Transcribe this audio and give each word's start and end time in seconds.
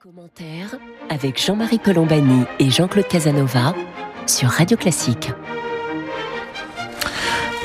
Commentaire 0.00 0.76
avec 1.10 1.44
Jean-Marie 1.44 1.80
Colombani 1.80 2.44
et 2.60 2.70
Jean-Claude 2.70 3.08
Casanova 3.08 3.74
sur 4.28 4.48
Radio 4.48 4.76
Classique. 4.76 5.30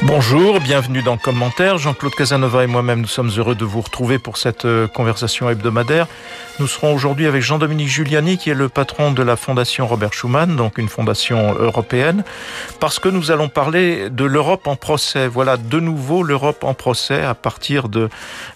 Bonjour, 0.06 0.60
bienvenue 0.60 1.02
dans 1.02 1.16
Commentaire. 1.16 1.78
Jean-Claude 1.78 2.14
Casanova 2.14 2.66
et 2.66 2.68
moi-même, 2.68 3.00
nous 3.00 3.08
sommes 3.08 3.32
heureux 3.38 3.56
de 3.56 3.64
vous 3.64 3.80
retrouver 3.80 4.20
pour 4.20 4.36
cette 4.36 4.66
euh, 4.66 4.86
conversation 4.86 5.50
hebdomadaire. 5.50 6.08
Nous 6.60 6.68
serons 6.68 6.94
aujourd'hui 6.94 7.26
avec 7.26 7.42
Jean-Dominique 7.42 7.88
Giuliani, 7.88 8.38
qui 8.38 8.50
est 8.50 8.54
le 8.54 8.68
patron 8.68 9.14
de 9.14 9.24
la 9.24 9.38
Fondation 9.38 9.88
Robert 9.88 10.14
Schuman, 10.14 10.58
donc 10.58 10.78
une 10.78 10.90
fondation 10.90 11.56
européenne, 11.58 12.26
parce 12.82 13.00
que 13.00 13.08
nous 13.08 13.32
allons 13.32 13.48
parler 13.48 14.10
de 14.10 14.26
l'Europe 14.26 14.68
en 14.68 14.76
procès. 14.76 15.28
Voilà, 15.28 15.56
de 15.56 15.80
nouveau 15.80 16.22
l'Europe 16.22 16.66
en 16.66 16.74
procès 16.74 17.24
à 17.24 17.34
partir 17.34 17.88
de, 17.88 18.10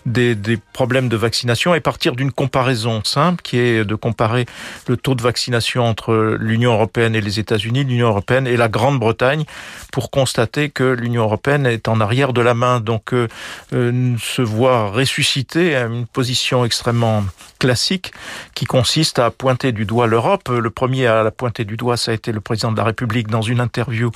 des, 0.06 0.36
des 0.36 0.57
problèmes 0.57 1.07
de 1.07 1.16
vaccination 1.16 1.74
et 1.74 1.79
partir 1.79 2.16
d'une 2.16 2.32
comparaison 2.32 3.02
simple, 3.06 3.42
qui 3.42 3.57
est 3.57 3.86
de 3.86 3.96
comparer 3.96 4.46
le 4.88 4.98
taux 4.98 5.16
de 5.16 5.24
vaccination 5.24 5.86
entre 5.86 6.36
l'Union 6.39 6.74
européenne 6.74 7.16
et 7.16 7.21
les 7.21 7.39
États-Unis, 7.39 7.86
l'Union 7.86 8.10
européenne 8.10 8.48
et 8.48 8.57
la 8.57 8.68
Grande-Bretagne, 8.68 9.46
pour 9.93 10.11
constater 10.11 10.70
que 10.70 10.84
l'Union 10.84 11.24
européenne 11.24 11.36
est 11.46 11.87
en 11.87 12.01
arrière 12.01 12.33
de 12.33 12.41
la 12.41 12.54
main, 12.54 12.79
donc 12.79 13.14
euh, 13.14 13.27
euh, 13.73 14.15
se 14.19 14.41
voit 14.41 14.89
ressusciter 14.89 15.75
à 15.75 15.86
une 15.86 16.05
position 16.05 16.65
extrêmement 16.65 17.23
classique 17.60 18.13
qui 18.54 18.65
consiste 18.65 19.19
à 19.19 19.32
pointer 19.32 19.71
du 19.71 19.86
doigt 19.86 20.07
l'Europe. 20.07 20.50
Le 20.50 20.69
premier 20.69 21.07
à 21.07 21.23
la 21.23 21.32
pointer 21.32 21.65
du 21.65 21.75
doigt, 21.75 21.97
ça 21.97 22.11
a 22.11 22.13
été 22.13 22.32
le 22.32 22.39
président 22.39 22.71
de 22.71 22.77
la 22.77 22.83
République 22.83 23.27
dans 23.27 23.41
une 23.41 23.60
interview 23.60 24.11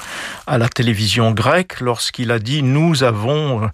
à 0.47 0.57
la 0.57 0.69
télévision 0.69 1.31
grecque 1.31 1.79
lorsqu'il 1.79 2.31
a 2.31 2.39
dit 2.39 2.63
nous 2.63 3.03
avons 3.03 3.69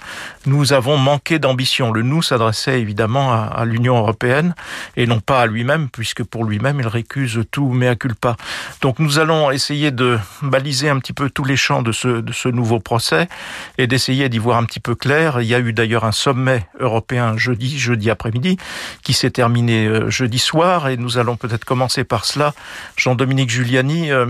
nous 0.46 0.74
avons 0.74 0.98
manqué 0.98 1.40
d'ambition. 1.40 1.92
Le 1.92 2.02
nous 2.02 2.22
s'adressait 2.22 2.80
évidemment 2.80 3.34
à, 3.34 3.66
l'Union 3.66 3.98
européenne 3.98 4.56
et 4.96 5.06
non 5.06 5.20
pas 5.20 5.42
à 5.42 5.48
lui-même 5.48 5.90
puisque 5.90 6.24
pour 6.24 6.46
lui-même 6.46 6.80
il 6.80 6.88
récuse 6.88 7.42
tout 7.52 7.70
mais 7.70 7.88
accule 7.88 8.16
pas. 8.16 8.38
Donc 8.82 9.00
nous 9.00 9.20
allons 9.20 9.52
essayer 9.52 9.92
de 9.92 10.18
baliser 10.42 10.90
un 10.90 11.00
petit 11.00 11.14
peu 11.14 11.30
tous 11.30 11.44
les 11.44 11.58
champs 11.58 11.82
de 11.82 11.92
ce 11.92 12.48
nouveau 12.48 12.80
procès 12.80 13.28
et 13.78 13.88
d'essayer 13.88 14.30
d'y 14.30 14.38
voir 14.38 14.58
un 14.58 14.66
petit 14.66 14.80
peu 14.80 14.96
clair. 14.96 15.42
Il 15.42 15.48
y 15.48 15.56
a 15.56 15.60
eu 15.60 15.74
d'ailleurs 15.74 16.06
un 16.06 16.12
sommet 16.12 16.68
européen 16.80 17.38
jeudi 17.38 17.78
jeudi 17.78 18.10
après-midi 18.10 18.58
qui 19.04 19.14
s'est 19.14 19.32
terminé 19.32 19.48
terminé 19.48 20.12
jeudi 20.12 20.40
soir 20.40 20.90
et 20.90 20.98
nous 20.98 21.18
allons 21.18 21.38
peut-être 21.38 21.64
commencer 21.64 22.04
par 22.04 22.26
cela. 22.26 22.54
Jean-Dominique 22.98 23.50
Giuliani, 23.50 24.12
euh, 24.12 24.26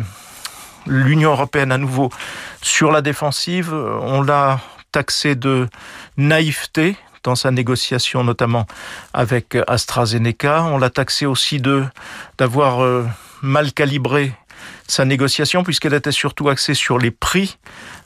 l'Union 0.86 1.32
européenne 1.32 1.72
à 1.72 1.80
nouveau 1.80 2.12
sur 2.62 2.92
la 2.92 3.02
défensive, 3.02 3.74
on 3.74 4.22
l'a 4.22 4.60
taxé 4.92 5.34
de 5.34 5.68
naïveté 6.18 6.98
dans 7.24 7.34
sa 7.34 7.50
négociation 7.50 8.24
notamment 8.24 8.68
avec 9.12 9.58
AstraZeneca, 9.68 10.66
on 10.66 10.78
l'a 10.78 10.92
taxé 10.92 11.26
aussi 11.26 11.60
de 11.60 11.84
d'avoir 12.38 12.84
euh, 12.84 13.04
mal 13.42 13.74
calibré 13.74 14.34
sa 14.88 15.06
négociation 15.06 15.64
puisqu'elle 15.64 15.94
était 15.94 16.12
surtout 16.12 16.50
axée 16.50 16.74
sur 16.74 16.98
les 16.98 17.12
prix 17.12 17.58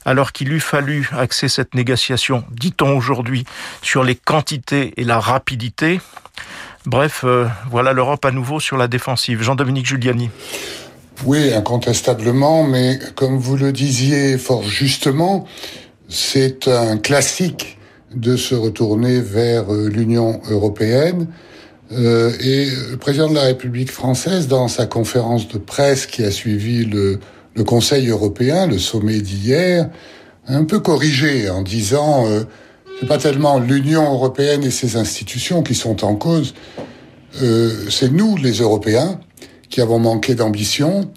alors 0.04 0.32
qu'il 0.32 0.52
eût 0.52 0.60
fallu 0.60 1.08
axer 1.16 1.48
cette 1.48 1.74
négociation, 1.74 2.44
dit-on 2.50 2.96
aujourd'hui, 2.96 3.44
sur 3.82 4.02
les 4.02 4.16
quantités 4.16 4.92
et 4.96 5.04
la 5.04 5.20
rapidité. 5.20 6.00
Bref, 6.86 7.22
euh, 7.24 7.46
voilà 7.70 7.92
l'Europe 7.92 8.24
à 8.24 8.32
nouveau 8.32 8.58
sur 8.58 8.76
la 8.76 8.88
défensive. 8.88 9.42
Jean-Dominique 9.42 9.86
Giuliani. 9.86 10.30
Oui, 11.24 11.54
incontestablement, 11.54 12.64
mais 12.64 12.98
comme 13.14 13.38
vous 13.38 13.56
le 13.56 13.70
disiez 13.70 14.38
fort 14.38 14.64
justement, 14.64 15.46
c'est 16.08 16.66
un 16.66 16.98
classique 16.98 17.78
de 18.14 18.36
se 18.36 18.54
retourner 18.54 19.20
vers 19.20 19.72
euh, 19.72 19.88
l'Union 19.88 20.40
européenne. 20.50 21.28
Euh, 21.92 22.32
et 22.40 22.66
le 22.90 22.96
président 22.96 23.28
de 23.28 23.34
la 23.34 23.42
République 23.42 23.90
française, 23.90 24.48
dans 24.48 24.68
sa 24.68 24.86
conférence 24.86 25.48
de 25.48 25.58
presse 25.58 26.06
qui 26.06 26.24
a 26.24 26.30
suivi 26.30 26.84
le, 26.84 27.18
le 27.54 27.64
Conseil 27.64 28.08
européen, 28.08 28.66
le 28.66 28.78
sommet 28.78 29.20
d'hier, 29.20 29.90
a 30.46 30.56
un 30.56 30.64
peu 30.64 30.80
corrigé 30.80 31.50
en 31.50 31.62
disant 31.62 32.26
euh, 32.26 32.44
c'est 32.98 33.06
pas 33.06 33.18
tellement 33.18 33.58
l'Union 33.58 34.10
européenne 34.12 34.64
et 34.64 34.70
ses 34.70 34.96
institutions 34.96 35.62
qui 35.62 35.74
sont 35.74 36.04
en 36.04 36.14
cause, 36.14 36.54
euh, 37.42 37.90
c'est 37.90 38.10
nous, 38.10 38.36
les 38.36 38.60
Européens, 38.60 39.20
qui 39.68 39.80
avons 39.80 39.98
manqué 39.98 40.34
d'ambition, 40.34 41.10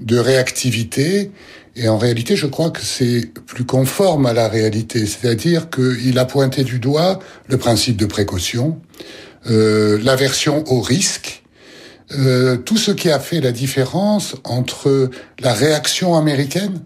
de 0.00 0.18
réactivité, 0.18 1.30
et 1.76 1.88
en 1.88 1.98
réalité, 1.98 2.36
je 2.36 2.46
crois 2.46 2.70
que 2.70 2.82
c'est 2.82 3.30
plus 3.46 3.64
conforme 3.64 4.26
à 4.26 4.32
la 4.32 4.48
réalité, 4.48 5.06
c'est-à-dire 5.06 5.70
qu'il 5.70 6.18
a 6.18 6.24
pointé 6.24 6.64
du 6.64 6.78
doigt 6.78 7.20
le 7.46 7.56
principe 7.58 7.96
de 7.96 8.06
précaution, 8.06 8.78
l'aversion 9.46 10.64
au 10.70 10.80
risque, 10.80 11.42
euh, 12.12 12.56
tout 12.56 12.76
ce 12.76 12.90
qui 12.90 13.10
a 13.10 13.20
fait 13.20 13.40
la 13.40 13.52
différence 13.52 14.34
entre 14.44 15.10
la 15.40 15.52
réaction 15.52 16.16
américaine 16.16 16.80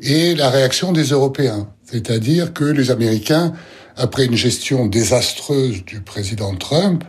et 0.00 0.34
la 0.34 0.50
réaction 0.50 0.92
des 0.92 1.04
Européens. 1.04 1.68
C'est-à-dire 1.84 2.52
que 2.52 2.64
les 2.64 2.90
Américains, 2.90 3.52
après 3.96 4.24
une 4.24 4.34
gestion 4.34 4.86
désastreuse 4.86 5.84
du 5.84 6.00
président 6.00 6.54
Trump, 6.56 7.04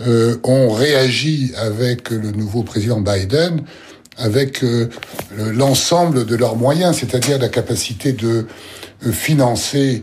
euh, 0.00 0.36
ont 0.44 0.70
réagi 0.70 1.52
avec 1.56 2.10
le 2.10 2.30
nouveau 2.30 2.62
président 2.62 3.00
Biden 3.00 3.62
avec 4.18 4.62
euh, 4.64 4.88
l'ensemble 5.38 6.26
de 6.26 6.36
leurs 6.36 6.56
moyens, 6.56 6.98
c'est-à-dire 6.98 7.38
la 7.38 7.48
capacité 7.48 8.12
de 8.12 8.46
euh, 9.06 9.12
financer 9.12 10.02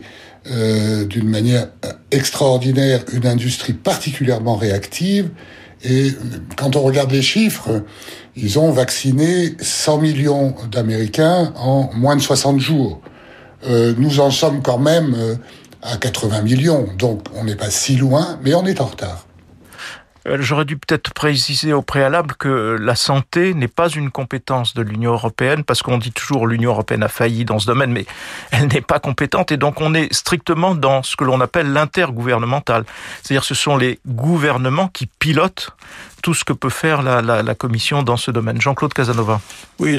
euh, 0.50 1.04
d'une 1.04 1.28
manière 1.28 1.68
extraordinaire 2.10 3.04
une 3.12 3.26
industrie 3.26 3.72
particulièrement 3.72 4.56
réactive. 4.56 5.30
Et 5.84 6.12
quand 6.56 6.76
on 6.76 6.82
regarde 6.82 7.12
les 7.12 7.22
chiffres, 7.22 7.82
ils 8.34 8.58
ont 8.58 8.70
vacciné 8.70 9.54
100 9.60 9.98
millions 9.98 10.54
d'Américains 10.70 11.52
en 11.56 11.90
moins 11.94 12.16
de 12.16 12.22
60 12.22 12.58
jours. 12.58 13.00
Euh, 13.66 13.94
nous 13.98 14.20
en 14.20 14.30
sommes 14.30 14.62
quand 14.62 14.78
même 14.78 15.14
euh, 15.16 15.36
à 15.82 15.96
80 15.96 16.42
millions, 16.42 16.88
donc 16.98 17.22
on 17.34 17.44
n'est 17.44 17.56
pas 17.56 17.70
si 17.70 17.96
loin, 17.96 18.38
mais 18.42 18.54
on 18.54 18.66
est 18.66 18.80
en 18.80 18.86
retard. 18.86 19.26
Euh, 20.26 20.38
j'aurais 20.40 20.64
dû 20.64 20.76
peut-être 20.76 21.12
préciser 21.12 21.72
au 21.72 21.82
préalable 21.82 22.34
que 22.34 22.76
la 22.80 22.94
santé 22.94 23.54
n'est 23.54 23.68
pas 23.68 23.88
une 23.88 24.10
compétence 24.10 24.74
de 24.74 24.82
l'Union 24.82 25.12
européenne, 25.12 25.64
parce 25.64 25.82
qu'on 25.82 25.98
dit 25.98 26.12
toujours 26.12 26.46
l'Union 26.46 26.70
européenne 26.70 27.02
a 27.02 27.08
failli 27.08 27.44
dans 27.44 27.58
ce 27.58 27.66
domaine, 27.66 27.92
mais 27.92 28.06
elle 28.50 28.66
n'est 28.68 28.80
pas 28.80 28.98
compétente, 28.98 29.52
et 29.52 29.56
donc 29.56 29.80
on 29.80 29.94
est 29.94 30.12
strictement 30.12 30.74
dans 30.74 31.02
ce 31.02 31.16
que 31.16 31.24
l'on 31.24 31.40
appelle 31.40 31.72
l'intergouvernemental. 31.72 32.84
C'est-à-dire 33.22 33.44
ce 33.44 33.54
sont 33.54 33.76
les 33.76 33.98
gouvernements 34.06 34.88
qui 34.88 35.06
pilotent 35.06 35.70
tout 36.26 36.34
ce 36.34 36.42
que 36.42 36.52
peut 36.52 36.70
faire 36.70 37.02
la, 37.02 37.54
Commission 37.54 38.02
dans 38.02 38.16
ce 38.16 38.32
domaine. 38.32 38.60
Jean-Claude 38.60 38.92
Casanova. 38.92 39.40
Oui, 39.78 39.96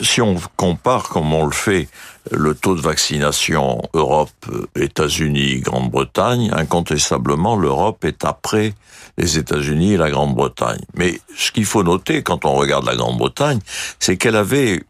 si 0.00 0.22
on 0.22 0.36
compare 0.56 1.10
comme 1.10 1.34
on 1.34 1.44
le 1.44 1.52
fait 1.52 1.88
le 2.30 2.54
taux 2.54 2.74
de 2.74 2.80
vaccination 2.80 3.82
Europe, 3.92 4.30
États-Unis, 4.74 5.60
Grande-Bretagne, 5.60 6.50
incontestablement 6.54 7.54
l'Europe 7.54 8.06
est 8.06 8.24
après 8.24 8.72
les 9.18 9.36
États-Unis 9.36 9.92
et 9.92 9.96
la 9.98 10.08
Grande-Bretagne. 10.08 10.80
Mais 10.94 11.20
ce 11.36 11.52
qu'il 11.52 11.66
faut 11.66 11.82
noter 11.82 12.22
quand 12.22 12.46
on 12.46 12.54
regarde 12.54 12.86
la 12.86 12.96
Grande-Bretagne, 12.96 13.58
c'est 13.98 14.16
qu'elle 14.16 14.36
avait 14.36 14.80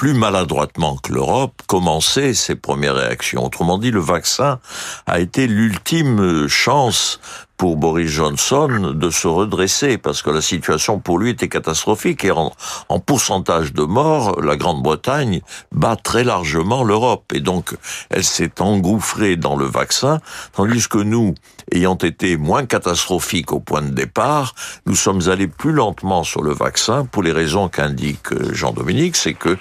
plus 0.00 0.14
maladroitement 0.14 0.96
que 0.96 1.12
l'Europe, 1.12 1.60
commencé 1.66 2.32
ses 2.32 2.54
premières 2.54 2.94
réactions. 2.94 3.44
Autrement 3.44 3.76
dit, 3.76 3.90
le 3.90 4.00
vaccin 4.00 4.58
a 5.06 5.20
été 5.20 5.46
l'ultime 5.46 6.48
chance 6.48 7.20
pour 7.58 7.76
Boris 7.76 8.08
Johnson 8.08 8.94
de 8.94 9.10
se 9.10 9.28
redresser 9.28 9.98
parce 9.98 10.22
que 10.22 10.30
la 10.30 10.40
situation 10.40 10.98
pour 10.98 11.18
lui 11.18 11.28
était 11.28 11.50
catastrophique 11.50 12.24
et 12.24 12.30
en 12.30 13.00
pourcentage 13.00 13.74
de 13.74 13.82
morts, 13.82 14.40
la 14.40 14.56
Grande-Bretagne 14.56 15.42
bat 15.70 15.96
très 15.96 16.24
largement 16.24 16.82
l'Europe 16.82 17.30
et 17.34 17.40
donc 17.40 17.76
elle 18.08 18.24
s'est 18.24 18.62
engouffrée 18.62 19.36
dans 19.36 19.56
le 19.56 19.66
vaccin 19.66 20.20
tandis 20.54 20.88
que 20.88 20.96
nous, 20.96 21.34
ayant 21.72 21.96
été 21.96 22.36
moins 22.36 22.66
catastrophiques 22.66 23.52
au 23.52 23.60
point 23.60 23.82
de 23.82 23.90
départ, 23.90 24.54
nous 24.86 24.96
sommes 24.96 25.28
allés 25.28 25.46
plus 25.46 25.72
lentement 25.72 26.24
sur 26.24 26.42
le 26.42 26.52
vaccin 26.52 27.04
pour 27.04 27.22
les 27.22 27.32
raisons 27.32 27.68
qu'indique 27.68 28.28
Jean-Dominique, 28.52 29.16
c'est 29.16 29.34
que 29.34 29.56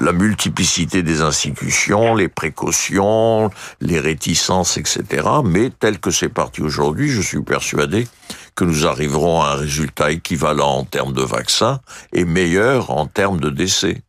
la 0.00 0.12
multiplicité 0.12 1.02
des 1.02 1.20
institutions, 1.20 2.14
les 2.14 2.28
précautions, 2.28 3.50
les 3.80 4.00
réticences, 4.00 4.76
etc. 4.76 5.28
Mais 5.44 5.70
tel 5.70 5.98
que 5.98 6.10
c'est 6.10 6.28
parti 6.28 6.60
aujourd'hui, 6.60 7.08
je 7.08 7.20
suis 7.20 7.42
persuadé 7.42 8.06
que 8.54 8.64
nous 8.64 8.86
arriverons 8.86 9.42
à 9.42 9.52
un 9.52 9.56
résultat 9.56 10.10
équivalent 10.10 10.78
en 10.78 10.84
termes 10.84 11.12
de 11.12 11.22
vaccins 11.22 11.80
et 12.12 12.24
meilleur 12.24 12.90
en 12.90 13.06
termes 13.06 13.40
de 13.40 13.50
décès. 13.50 14.02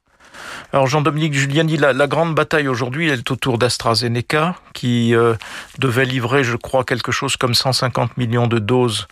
Alors 0.74 0.88
Jean-Dominique 0.88 1.36
Giuliani, 1.36 1.78
la, 1.78 1.94
la, 1.94 2.08
grande 2.08 2.34
bataille 2.34 2.68
aujourd'hui, 2.68 3.08
elle 3.08 3.20
est 3.20 3.30
autour 3.30 3.60
d'AstraZeneca, 3.60 4.56
qui 4.74 5.14
euh, 5.14 5.36
devait 5.78 6.04
livrer, 6.04 6.44
je 6.44 6.58
crois, 6.58 6.84
quelque 6.84 7.12
chose 7.12 7.38
comme 7.38 7.54
150 7.54 8.18
millions 8.18 8.48
de 8.48 8.58
doses 8.58 9.08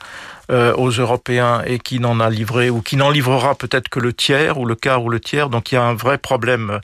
euh, 0.50 0.74
aux 0.74 0.90
Européens 0.90 1.62
et 1.68 1.78
qui 1.78 2.00
n'en 2.00 2.20
a 2.20 2.32
livré 2.32 2.72
ou 2.72 2.82
qui 2.82 2.96
n'en 2.98 3.12
livrera 3.12 3.54
peut-être 3.54 3.90
que 3.90 4.00
le 4.00 4.12
tiers 4.12 4.58
ou 4.58 4.66
le 4.66 4.74
quart 4.74 5.04
ou 5.04 5.10
le 5.10 5.20
tiers. 5.20 5.50
Donc 5.50 5.72
il 5.72 5.76
y 5.76 5.78
a 5.78 5.84
un 5.84 5.94
vrai 5.94 6.18
problème 6.18 6.72
euh, 6.72 6.80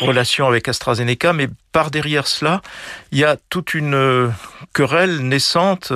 relation 0.00 0.48
avec 0.48 0.66
AstraZeneca, 0.66 1.34
mais 1.34 1.48
par 1.70 1.90
derrière 1.90 2.26
cela, 2.26 2.62
il 3.10 3.18
y 3.18 3.24
a 3.24 3.36
toute 3.50 3.74
une 3.74 4.32
querelle 4.72 5.28
naissante. 5.28 5.92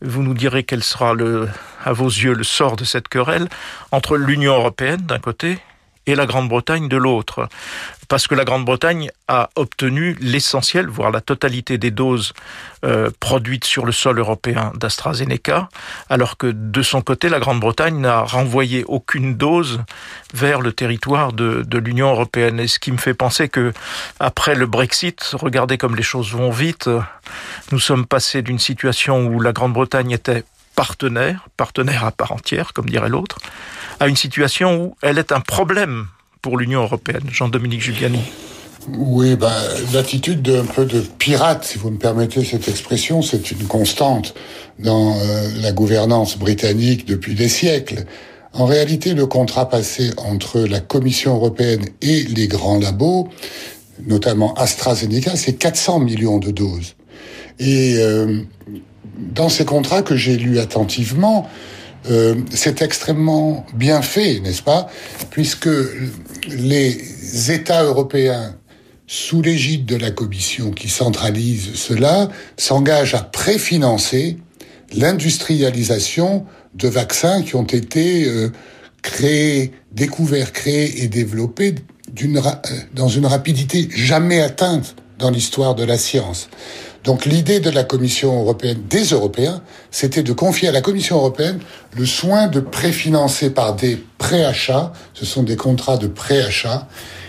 Vous 0.00 0.22
nous 0.22 0.32
direz 0.34 0.62
quel 0.62 0.82
sera 0.82 1.12
le, 1.12 1.46
à 1.84 1.92
vos 1.92 2.08
yeux 2.08 2.32
le 2.32 2.44
sort 2.44 2.76
de 2.76 2.84
cette 2.84 3.08
querelle 3.08 3.50
entre 3.92 4.16
l'Union 4.16 4.54
européenne 4.54 5.02
d'un 5.02 5.18
côté 5.18 5.58
et 6.06 6.14
la 6.14 6.26
Grande-Bretagne 6.26 6.88
de 6.88 6.96
l'autre. 6.96 7.48
Parce 8.08 8.28
que 8.28 8.36
la 8.36 8.44
Grande-Bretagne 8.44 9.10
a 9.26 9.50
obtenu 9.56 10.16
l'essentiel, 10.20 10.86
voire 10.86 11.10
la 11.10 11.20
totalité 11.20 11.76
des 11.76 11.90
doses 11.90 12.32
euh, 12.84 13.10
produites 13.18 13.64
sur 13.64 13.84
le 13.84 13.90
sol 13.90 14.18
européen 14.18 14.72
d'AstraZeneca, 14.76 15.68
alors 16.08 16.36
que 16.36 16.46
de 16.46 16.82
son 16.82 17.02
côté, 17.02 17.28
la 17.28 17.40
Grande-Bretagne 17.40 17.98
n'a 17.98 18.20
renvoyé 18.20 18.84
aucune 18.86 19.34
dose 19.36 19.80
vers 20.32 20.60
le 20.60 20.72
territoire 20.72 21.32
de, 21.32 21.64
l'Union 21.78 22.10
européenne. 22.10 22.60
Et 22.60 22.68
ce 22.68 22.78
qui 22.78 22.92
me 22.92 22.96
fait 22.96 23.14
penser 23.14 23.48
que, 23.48 23.72
après 24.20 24.54
le 24.54 24.66
Brexit, 24.66 25.34
regardez 25.34 25.76
comme 25.76 25.96
les 25.96 26.02
choses 26.02 26.32
vont 26.32 26.50
vite, 26.50 26.88
nous 27.72 27.80
sommes 27.80 28.06
passés 28.06 28.42
d'une 28.42 28.60
situation 28.60 29.26
où 29.26 29.40
la 29.40 29.52
Grande-Bretagne 29.52 30.12
était 30.12 30.44
partenaire, 30.76 31.48
partenaire 31.56 32.04
à 32.04 32.12
part 32.12 32.32
entière, 32.32 32.72
comme 32.72 32.88
dirait 32.88 33.08
l'autre, 33.08 33.38
à 33.98 34.06
une 34.06 34.16
situation 34.16 34.84
où 34.84 34.96
elle 35.02 35.18
est 35.18 35.32
un 35.32 35.40
problème 35.40 36.06
pour 36.42 36.58
l'Union 36.58 36.82
européenne. 36.82 37.24
Jean-Dominique 37.32 37.80
Giuliani. 37.80 38.20
Oui, 38.94 39.34
ben, 39.34 39.52
l'attitude 39.92 40.42
d'un 40.42 40.64
peu 40.64 40.84
de 40.84 41.00
pirate, 41.00 41.64
si 41.64 41.78
vous 41.78 41.90
me 41.90 41.98
permettez 41.98 42.44
cette 42.44 42.68
expression, 42.68 43.20
c'est 43.20 43.50
une 43.50 43.66
constante 43.66 44.34
dans 44.78 45.16
euh, 45.16 45.48
la 45.60 45.72
gouvernance 45.72 46.38
britannique 46.38 47.04
depuis 47.04 47.34
des 47.34 47.48
siècles. 47.48 48.04
En 48.52 48.64
réalité, 48.64 49.14
le 49.14 49.26
contrat 49.26 49.68
passé 49.68 50.12
entre 50.18 50.60
la 50.60 50.80
Commission 50.80 51.34
européenne 51.34 51.84
et 52.00 52.22
les 52.24 52.46
grands 52.46 52.78
labos, 52.78 53.28
notamment 54.06 54.54
AstraZeneca, 54.54 55.34
c'est 55.34 55.54
400 55.54 56.00
millions 56.00 56.38
de 56.38 56.52
doses. 56.52 56.94
Et 57.58 57.96
euh, 57.98 58.42
dans 59.18 59.48
ces 59.48 59.64
contrats 59.64 60.02
que 60.02 60.16
j'ai 60.16 60.36
lus 60.36 60.58
attentivement, 60.58 61.48
euh, 62.10 62.36
c'est 62.52 62.82
extrêmement 62.82 63.66
bien 63.74 64.02
fait, 64.02 64.40
n'est-ce 64.40 64.62
pas 64.62 64.88
Puisque 65.30 65.68
les 66.48 67.50
États 67.50 67.82
européens, 67.82 68.56
sous 69.08 69.40
l'égide 69.40 69.86
de 69.86 69.96
la 69.96 70.10
Commission 70.10 70.70
qui 70.70 70.88
centralise 70.88 71.74
cela, 71.74 72.28
s'engagent 72.56 73.14
à 73.14 73.22
préfinancer 73.22 74.38
l'industrialisation 74.92 76.44
de 76.74 76.88
vaccins 76.88 77.42
qui 77.42 77.56
ont 77.56 77.64
été 77.64 78.26
euh, 78.26 78.50
créés, 79.02 79.72
découverts, 79.92 80.52
créés 80.52 81.02
et 81.02 81.08
développés 81.08 81.74
d'une, 82.12 82.40
dans 82.94 83.08
une 83.08 83.26
rapidité 83.26 83.88
jamais 83.94 84.40
atteinte 84.40 84.96
dans 85.18 85.30
l'histoire 85.30 85.74
de 85.74 85.84
la 85.84 85.98
science. 85.98 86.48
Donc 87.06 87.24
l'idée 87.24 87.60
de 87.60 87.70
la 87.70 87.84
Commission 87.84 88.40
européenne, 88.40 88.82
des 88.90 89.04
Européens, 89.04 89.62
c'était 89.92 90.24
de 90.24 90.32
confier 90.32 90.66
à 90.68 90.72
la 90.72 90.80
Commission 90.80 91.16
européenne 91.16 91.60
le 91.96 92.04
soin 92.04 92.48
de 92.48 92.58
préfinancer 92.58 93.50
par 93.50 93.76
des 93.76 94.04
préachats, 94.18 94.92
ce 95.14 95.24
sont 95.24 95.44
des 95.44 95.54
contrats 95.54 95.98
de 95.98 96.08
préachat, 96.08 96.88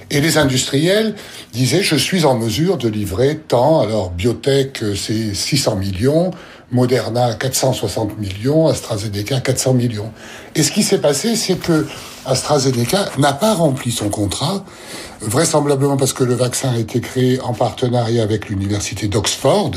et 0.10 0.20
les 0.20 0.40
industriels 0.40 1.14
disaient 1.54 1.84
je 1.84 1.96
suis 1.96 2.26
en 2.26 2.36
mesure 2.36 2.78
de 2.78 2.90
livrer 2.90 3.38
tant, 3.38 3.82
alors 3.82 4.10
biotech 4.10 4.84
c'est 4.96 5.36
600 5.36 5.76
millions, 5.76 6.32
Moderna 6.72 7.34
460 7.34 8.19
millions, 8.19 8.68
AstraZeneca 8.68 9.40
400 9.40 9.74
millions. 9.74 10.12
Et 10.56 10.64
ce 10.64 10.72
qui 10.72 10.84
s'est 10.84 11.00
passé, 11.00 11.36
c'est 11.36 11.56
que 11.56 11.88
AstraZeneca 12.25 13.10
n'a 13.18 13.31
pas 13.34 13.54
rempli 13.54 13.92
son 13.92 14.10
contrat, 14.10 14.66
vraisemblablement 15.22 15.96
parce 15.96 16.14
que 16.14 16.25
le 16.25 16.34
vaccin 16.34 16.74
a 16.74 16.78
été 16.78 17.00
créé 17.00 17.40
en 17.42 17.54
partenariat 17.54 18.22
avec 18.22 18.50
l'université 18.50 19.08
d'Oxford 19.08 19.72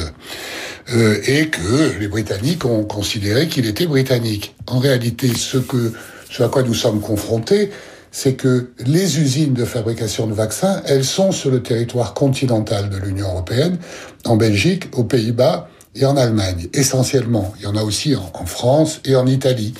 euh, 0.93 1.21
et 1.27 1.49
que 1.49 1.99
les 2.01 2.09
Britanniques 2.09 2.65
ont 2.65 2.83
considéré 2.83 3.47
qu'il 3.47 3.67
était 3.67 3.87
britannique. 3.87 4.57
En 4.67 4.81
réalité, 4.81 5.29
ce 5.29 5.59
que 5.59 5.93
ce 6.29 6.43
à 6.43 6.49
quoi 6.49 6.63
nous 6.63 6.75
sommes 6.75 7.01
confrontés, 7.01 7.71
c'est 8.13 8.35
que 8.35 8.71
les 8.85 9.21
usines 9.21 9.55
de 9.55 9.65
fabrication 9.65 10.27
de 10.27 10.35
vaccins, 10.35 10.83
elles 10.87 11.05
sont 11.05 11.31
sur 11.31 11.51
le 11.51 11.63
territoire 11.63 12.15
continental 12.15 12.91
de 12.91 12.97
l'Union 12.97 13.29
européenne, 13.29 13.79
en 14.25 14.37
Belgique, 14.37 14.87
aux 14.97 15.05
Pays-Bas 15.05 15.69
et 15.95 16.05
en 16.05 16.17
Allemagne, 16.17 16.69
essentiellement. 16.73 17.53
Il 17.59 17.65
y 17.65 17.67
en 17.67 17.77
a 17.77 17.83
aussi 17.83 18.15
en, 18.15 18.47
France 18.47 19.01
et 19.05 19.17
en 19.17 19.27
Italie. 19.27 19.75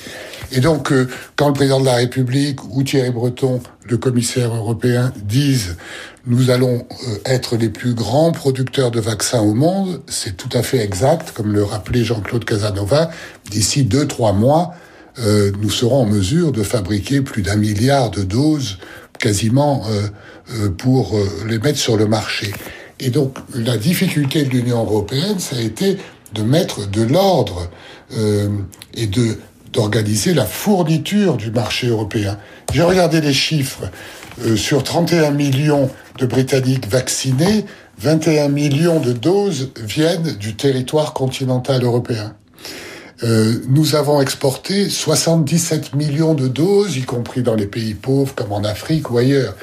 Et 0.51 0.59
donc, 0.59 0.91
euh, 0.91 1.07
quand 1.37 1.47
le 1.47 1.53
président 1.53 1.79
de 1.79 1.85
la 1.85 1.95
République 1.95 2.59
ou 2.75 2.83
Thierry 2.83 3.11
Breton, 3.11 3.61
le 3.87 3.97
commissaire 3.97 4.53
européen, 4.53 5.13
disent 5.23 5.77
nous 6.27 6.49
allons 6.49 6.85
euh, 7.07 7.17
être 7.25 7.55
les 7.55 7.69
plus 7.69 7.93
grands 7.93 8.31
producteurs 8.31 8.91
de 8.91 8.99
vaccins 8.99 9.41
au 9.41 9.53
monde, 9.53 10.01
c'est 10.07 10.35
tout 10.35 10.49
à 10.51 10.61
fait 10.61 10.79
exact, 10.79 11.31
comme 11.31 11.53
le 11.53 11.63
rappelait 11.63 12.03
Jean-Claude 12.03 12.43
Casanova, 12.43 13.09
d'ici 13.49 13.83
deux, 13.83 14.05
trois 14.05 14.33
mois, 14.33 14.75
euh, 15.19 15.51
nous 15.61 15.69
serons 15.69 16.01
en 16.01 16.05
mesure 16.05 16.51
de 16.51 16.63
fabriquer 16.63 17.21
plus 17.21 17.41
d'un 17.41 17.55
milliard 17.55 18.11
de 18.11 18.23
doses 18.23 18.77
quasiment 19.19 19.83
pour 20.79 21.15
les 21.47 21.59
mettre 21.59 21.77
sur 21.77 21.95
le 21.95 22.07
marché. 22.07 22.51
Et 23.01 23.09
donc 23.09 23.37
la 23.53 23.77
difficulté 23.77 24.43
de 24.43 24.49
l'Union 24.49 24.83
européenne, 24.83 25.39
ça 25.39 25.57
a 25.57 25.61
été 25.61 25.97
de 26.33 26.43
mettre 26.43 26.89
de 26.89 27.01
l'ordre 27.01 27.69
euh, 28.17 28.47
et 28.93 29.07
de 29.07 29.37
d'organiser 29.73 30.33
la 30.33 30.45
fourniture 30.45 31.37
du 31.37 31.49
marché 31.49 31.87
européen. 31.87 32.37
J'ai 32.73 32.81
regardé 32.81 33.21
les 33.21 33.33
chiffres. 33.33 33.83
Euh, 34.43 34.57
sur 34.57 34.83
31 34.83 35.31
millions 35.31 35.89
de 36.19 36.25
Britanniques 36.25 36.89
vaccinés, 36.89 37.65
21 37.99 38.49
millions 38.49 38.99
de 38.99 39.13
doses 39.13 39.71
viennent 39.77 40.35
du 40.39 40.55
territoire 40.55 41.13
continental 41.13 41.83
européen. 41.83 42.35
Euh, 43.23 43.61
nous 43.69 43.95
avons 43.95 44.19
exporté 44.21 44.89
77 44.89 45.95
millions 45.95 46.33
de 46.33 46.47
doses, 46.47 46.97
y 46.97 47.03
compris 47.03 47.43
dans 47.43 47.55
les 47.55 47.67
pays 47.67 47.93
pauvres 47.93 48.33
comme 48.33 48.51
en 48.51 48.63
Afrique 48.63 49.11
ou 49.11 49.17
ailleurs. 49.17 49.55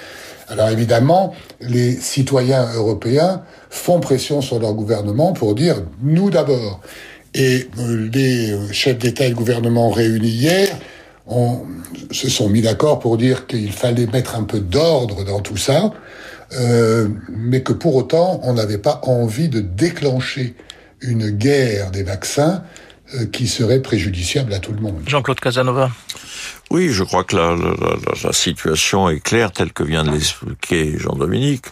Alors 0.50 0.71
évidemment, 0.71 1.35
les 1.61 1.93
citoyens 1.93 2.67
européens 2.75 3.43
font 3.71 4.00
pression 4.00 4.41
sur 4.41 4.59
leur 4.59 4.75
gouvernement 4.75 5.33
pour 5.33 5.55
dire 5.55 5.83
nous 6.03 6.31
d'abord. 6.31 6.81
Et 7.35 7.69
euh, 7.79 8.09
les 8.12 8.73
chefs 8.73 8.99
d'État 8.99 9.27
et 9.27 9.31
de 9.31 9.35
gouvernement 9.35 9.91
réunis 9.91 10.29
hier 10.29 10.69
se 12.11 12.31
sont 12.31 12.49
mis 12.49 12.62
d'accord 12.62 12.99
pour 13.00 13.19
dire 13.19 13.47
qu'il 13.47 13.73
fallait 13.73 14.06
mettre 14.06 14.35
un 14.35 14.45
peu 14.45 14.61
d'ordre 14.61 15.25
dans 15.25 15.41
tout 15.41 15.59
ça, 15.59 15.93
euh, 16.59 17.09
mais 17.29 17.62
que 17.62 17.75
pour 17.75 17.97
autant, 17.97 18.41
on 18.45 18.55
n'avait 18.55 18.79
pas 18.79 19.03
envie 19.05 19.50
de 19.50 19.61
déclencher 19.61 20.55
une 21.03 21.29
guerre 21.29 21.91
des 21.91 22.03
vaccins 22.03 22.62
euh, 22.62 22.78
qui 23.33 23.47
serait 23.47 23.81
préjudiciable 23.81 24.53
à 24.53 24.59
tout 24.59 24.73
le 24.73 24.81
monde. 24.81 25.03
Jean-Claude 25.07 25.41
Casanova. 25.41 25.91
Oui, 26.71 26.91
je 26.91 27.03
crois 27.03 27.25
que 27.25 27.35
la, 27.35 27.57
la, 27.57 28.15
la, 28.25 28.33
situation 28.33 29.09
est 29.09 29.21
claire 29.21 29.53
telle 29.53 29.73
que 29.73 29.83
vient 29.83 30.05
de 30.05 30.11
l'expliquer 30.11 30.99
Jean-Dominique. 30.99 31.65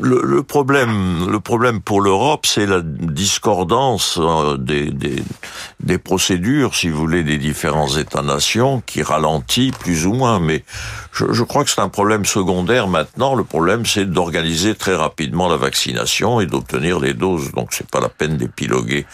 Le, 0.00 0.42
problème, 0.42 1.30
le 1.30 1.40
problème 1.40 1.80
pour 1.80 2.00
l'Europe, 2.00 2.46
c'est 2.46 2.66
la 2.66 2.80
discordance 2.82 4.18
euh, 4.20 4.56
des, 4.56 5.98
procédures, 5.98 6.74
si 6.74 6.88
vous 6.88 6.98
voulez, 6.98 7.22
des 7.22 7.38
différents 7.38 7.96
États-nations 7.96 8.82
qui 8.84 9.02
ralentit 9.02 9.72
plus 9.78 10.06
ou 10.06 10.14
moins. 10.14 10.40
Mais 10.40 10.64
je, 11.12 11.32
je 11.32 11.42
crois 11.42 11.64
que 11.64 11.70
c'est 11.70 11.80
un 11.80 11.88
problème 11.88 12.24
secondaire 12.24 12.88
maintenant. 12.88 13.34
Le 13.34 13.44
problème, 13.44 13.86
c'est 13.86 14.04
d'organiser 14.04 14.74
très 14.74 14.94
rapidement 14.94 15.48
la 15.48 15.56
vaccination 15.56 16.40
et 16.40 16.46
d'obtenir 16.46 16.98
les 16.98 17.14
doses. 17.14 17.52
Donc, 17.52 17.68
c'est 17.72 17.88
pas 17.88 18.00
la 18.00 18.08
peine 18.08 18.36
d'épiloguer, 18.36 19.06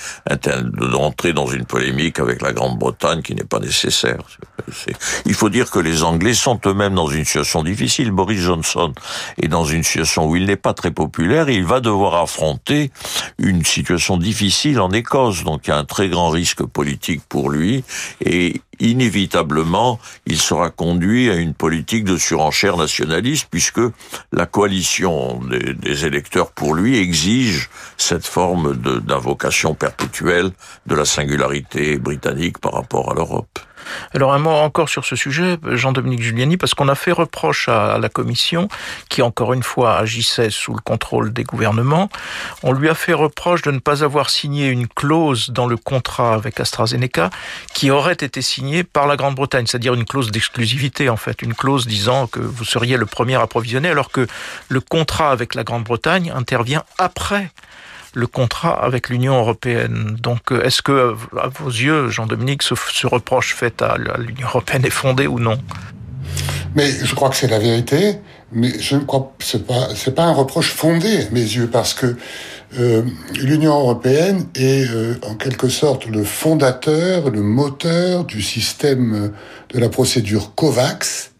d'entrer 0.92 1.32
dans 1.32 1.46
une 1.46 1.66
polémique 1.66 2.18
avec 2.18 2.42
la 2.42 2.52
Grande-Bretagne 2.52 3.22
qui 3.22 3.34
n'est 3.34 3.44
pas 3.44 3.60
nécessaire. 3.60 4.22
Il 5.26 5.34
faut 5.34 5.48
dire 5.48 5.70
que 5.70 5.78
les 5.78 6.02
Anglais 6.02 6.34
sont 6.34 6.60
eux-mêmes 6.66 6.94
dans 6.94 7.08
une 7.08 7.24
situation 7.24 7.62
difficile. 7.62 8.10
Boris 8.10 8.40
Johnson 8.40 8.92
est 9.40 9.48
dans 9.48 9.64
une 9.64 9.82
situation 9.82 10.21
où 10.26 10.36
il 10.36 10.46
n'est 10.46 10.56
pas 10.56 10.74
très 10.74 10.90
populaire. 10.90 11.48
il 11.48 11.64
va 11.64 11.80
devoir 11.80 12.14
affronter 12.22 12.90
une 13.38 13.64
situation 13.64 14.16
difficile 14.16 14.80
en 14.80 14.90
Écosse. 14.90 15.44
Donc 15.44 15.66
il 15.66 15.70
y 15.70 15.72
a 15.72 15.78
un 15.78 15.84
très 15.84 16.08
grand 16.08 16.30
risque 16.30 16.64
politique 16.64 17.22
pour 17.28 17.50
lui. 17.50 17.84
Et 18.24 18.60
inévitablement, 18.80 19.98
il 20.26 20.38
sera 20.38 20.70
conduit 20.70 21.30
à 21.30 21.34
une 21.34 21.54
politique 21.54 22.04
de 22.04 22.16
surenchère 22.16 22.76
nationaliste 22.76 23.48
puisque 23.50 23.80
la 24.32 24.46
coalition 24.46 25.40
des, 25.44 25.74
des 25.74 26.04
électeurs 26.04 26.52
pour 26.52 26.74
lui 26.74 26.98
exige 26.98 27.70
cette 27.96 28.26
forme 28.26 28.76
d'invocation 28.76 29.74
perpétuelle 29.74 30.50
de 30.86 30.94
la 30.94 31.04
singularité 31.04 31.98
britannique 31.98 32.58
par 32.58 32.72
rapport 32.72 33.10
à 33.10 33.14
l'Europe. 33.14 33.58
Alors 34.14 34.32
un 34.32 34.38
mot 34.38 34.50
encore 34.50 34.88
sur 34.88 35.04
ce 35.04 35.16
sujet, 35.16 35.58
Jean-Dominique 35.64 36.22
Giuliani, 36.22 36.56
parce 36.56 36.74
qu'on 36.74 36.88
a 36.88 36.94
fait 36.94 37.12
reproche 37.12 37.68
à, 37.68 37.98
la 37.98 38.08
Commission, 38.08 38.68
qui 39.08 39.22
encore 39.22 39.52
une 39.52 39.62
fois 39.62 39.96
agissait 39.96 40.50
sous 40.50 40.74
le 40.74 40.80
contrôle 40.80 41.32
des 41.32 41.44
gouvernements, 41.44 42.08
on 42.62 42.72
lui 42.72 42.88
a 42.88 42.94
fait 42.94 43.12
reproche 43.12 43.62
de 43.62 43.70
ne 43.70 43.78
pas 43.78 44.04
avoir 44.04 44.30
signé 44.30 44.68
une 44.68 44.86
clause 44.86 45.50
dans 45.50 45.66
le 45.66 45.76
contrat 45.76 46.34
avec 46.34 46.60
AstraZeneca 46.60 47.30
qui 47.74 47.90
aurait 47.90 48.12
été 48.12 48.42
signée 48.42 48.84
par 48.84 49.06
la 49.06 49.16
Grande-Bretagne, 49.16 49.66
c'est-à-dire 49.66 49.94
une 49.94 50.04
clause 50.04 50.30
d'exclusivité 50.30 51.08
en 51.08 51.16
fait, 51.16 51.42
une 51.42 51.54
clause 51.54 51.86
disant 51.86 52.26
que 52.26 52.40
vous 52.40 52.64
seriez 52.64 52.96
le 52.96 53.06
premier 53.06 53.36
approvisionné, 53.36 53.88
alors 53.88 54.10
que 54.10 54.26
le 54.68 54.80
contrat 54.80 55.30
avec 55.30 55.54
la 55.54 55.64
Grande-Bretagne 55.64 56.32
intervient 56.34 56.84
après 56.98 57.50
le 58.14 58.26
contrat 58.26 58.82
avec 58.82 59.08
l'Union 59.08 59.38
européenne. 59.38 60.16
Donc, 60.20 60.52
euh, 60.52 60.62
est-ce 60.62 60.82
que, 60.82 61.14
à 61.38 61.48
vos 61.48 61.70
yeux, 61.70 62.08
Jean-Dominique, 62.08 62.62
ce, 62.62 63.06
reproche 63.06 63.54
fait 63.54 63.82
à 63.82 63.96
l'Union 64.18 64.48
européenne 64.48 64.84
est 64.84 64.90
fondé 64.90 65.26
ou 65.26 65.38
non? 65.38 65.58
Mais 66.74 66.90
je 66.90 67.14
crois 67.14 67.28
que 67.30 67.36
c'est 67.36 67.48
la 67.48 67.58
vérité. 67.58 68.18
Mais 68.54 68.70
je 68.78 68.96
ne 68.96 69.04
crois 69.04 69.32
c'est 69.38 69.66
pas 69.66 69.88
c'est 69.94 70.14
pas 70.14 70.24
un 70.24 70.32
reproche 70.34 70.72
fondé 70.72 71.22
à 71.22 71.30
mes 71.30 71.40
yeux 71.40 71.68
parce 71.68 71.94
que 71.94 72.16
euh, 72.78 73.02
l'Union 73.34 73.72
européenne 73.72 74.46
est 74.54 74.86
euh, 74.90 75.18
en 75.26 75.36
quelque 75.36 75.70
sorte 75.70 76.06
le 76.06 76.22
fondateur, 76.22 77.30
le 77.30 77.40
moteur 77.40 78.24
du 78.24 78.42
système 78.42 79.32
de 79.72 79.78
la 79.78 79.88
procédure 79.88 80.54
COVAX 80.54 81.31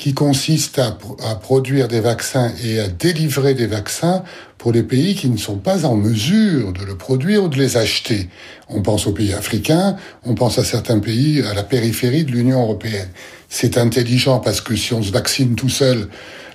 qui 0.00 0.14
consiste 0.14 0.78
à, 0.78 0.96
produire 1.34 1.86
des 1.86 2.00
vaccins 2.00 2.50
et 2.64 2.80
à 2.80 2.88
délivrer 2.88 3.52
des 3.52 3.66
vaccins 3.66 4.24
pour 4.56 4.72
les 4.72 4.82
pays 4.82 5.14
qui 5.14 5.28
ne 5.28 5.36
sont 5.36 5.58
pas 5.58 5.84
en 5.84 5.94
mesure 5.94 6.72
de 6.72 6.86
le 6.86 6.96
produire 6.96 7.44
ou 7.44 7.48
de 7.48 7.58
les 7.58 7.76
acheter. 7.76 8.30
On 8.70 8.80
pense 8.80 9.06
aux 9.06 9.12
pays 9.12 9.34
africains, 9.34 9.96
on 10.24 10.34
pense 10.34 10.58
à 10.58 10.64
certains 10.64 11.00
pays 11.00 11.42
à 11.42 11.52
la 11.52 11.62
périphérie 11.62 12.24
de 12.24 12.32
l'Union 12.32 12.62
européenne. 12.62 13.10
C'est 13.50 13.76
intelligent 13.76 14.38
parce 14.38 14.62
que 14.62 14.74
si 14.74 14.94
on 14.94 15.02
se 15.02 15.12
vaccine 15.12 15.54
tout 15.54 15.68
seul, 15.68 16.08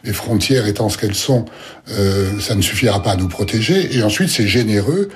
les 0.04 0.14
frontières 0.14 0.66
étant 0.66 0.90
ce 0.90 0.98
qu'elles 0.98 1.14
sont, 1.14 1.46
euh, 1.92 2.40
ça 2.40 2.56
ne 2.56 2.64
suffira 2.64 3.04
pas 3.04 3.12
à 3.12 3.16
nous 3.16 3.28
protéger. 3.28 3.96
Et 3.96 4.02
ensuite, 4.02 4.30
c'est 4.30 4.48
généreux 4.48 5.10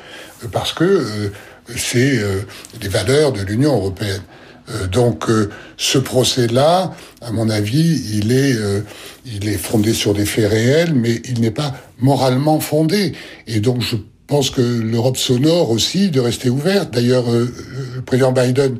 parce 0.51 0.73
que 0.73 0.83
euh, 0.83 1.29
c'est 1.75 2.19
euh, 2.19 2.41
valeurs 2.89 3.31
de 3.31 3.41
l'Union 3.41 3.75
européenne. 3.75 4.21
Euh, 4.71 4.87
donc 4.87 5.29
euh, 5.29 5.49
ce 5.77 5.97
procès-là, 5.97 6.93
à 7.21 7.31
mon 7.31 7.49
avis, 7.49 8.01
il 8.17 8.31
est, 8.31 8.55
euh, 8.55 8.81
il 9.25 9.47
est 9.47 9.57
fondé 9.57 9.93
sur 9.93 10.13
des 10.13 10.25
faits 10.25 10.49
réels, 10.49 10.93
mais 10.93 11.21
il 11.25 11.41
n'est 11.41 11.51
pas 11.51 11.73
moralement 11.99 12.59
fondé. 12.59 13.13
Et 13.47 13.59
donc 13.59 13.81
je 13.81 13.95
pense 14.27 14.49
que 14.49 14.61
l'Europe 14.61 15.17
s'honore 15.17 15.71
aussi 15.71 16.09
de 16.09 16.19
rester 16.19 16.49
ouverte. 16.49 16.91
D'ailleurs, 16.93 17.25
le 17.31 18.01
président 18.05 18.31
Biden, 18.31 18.77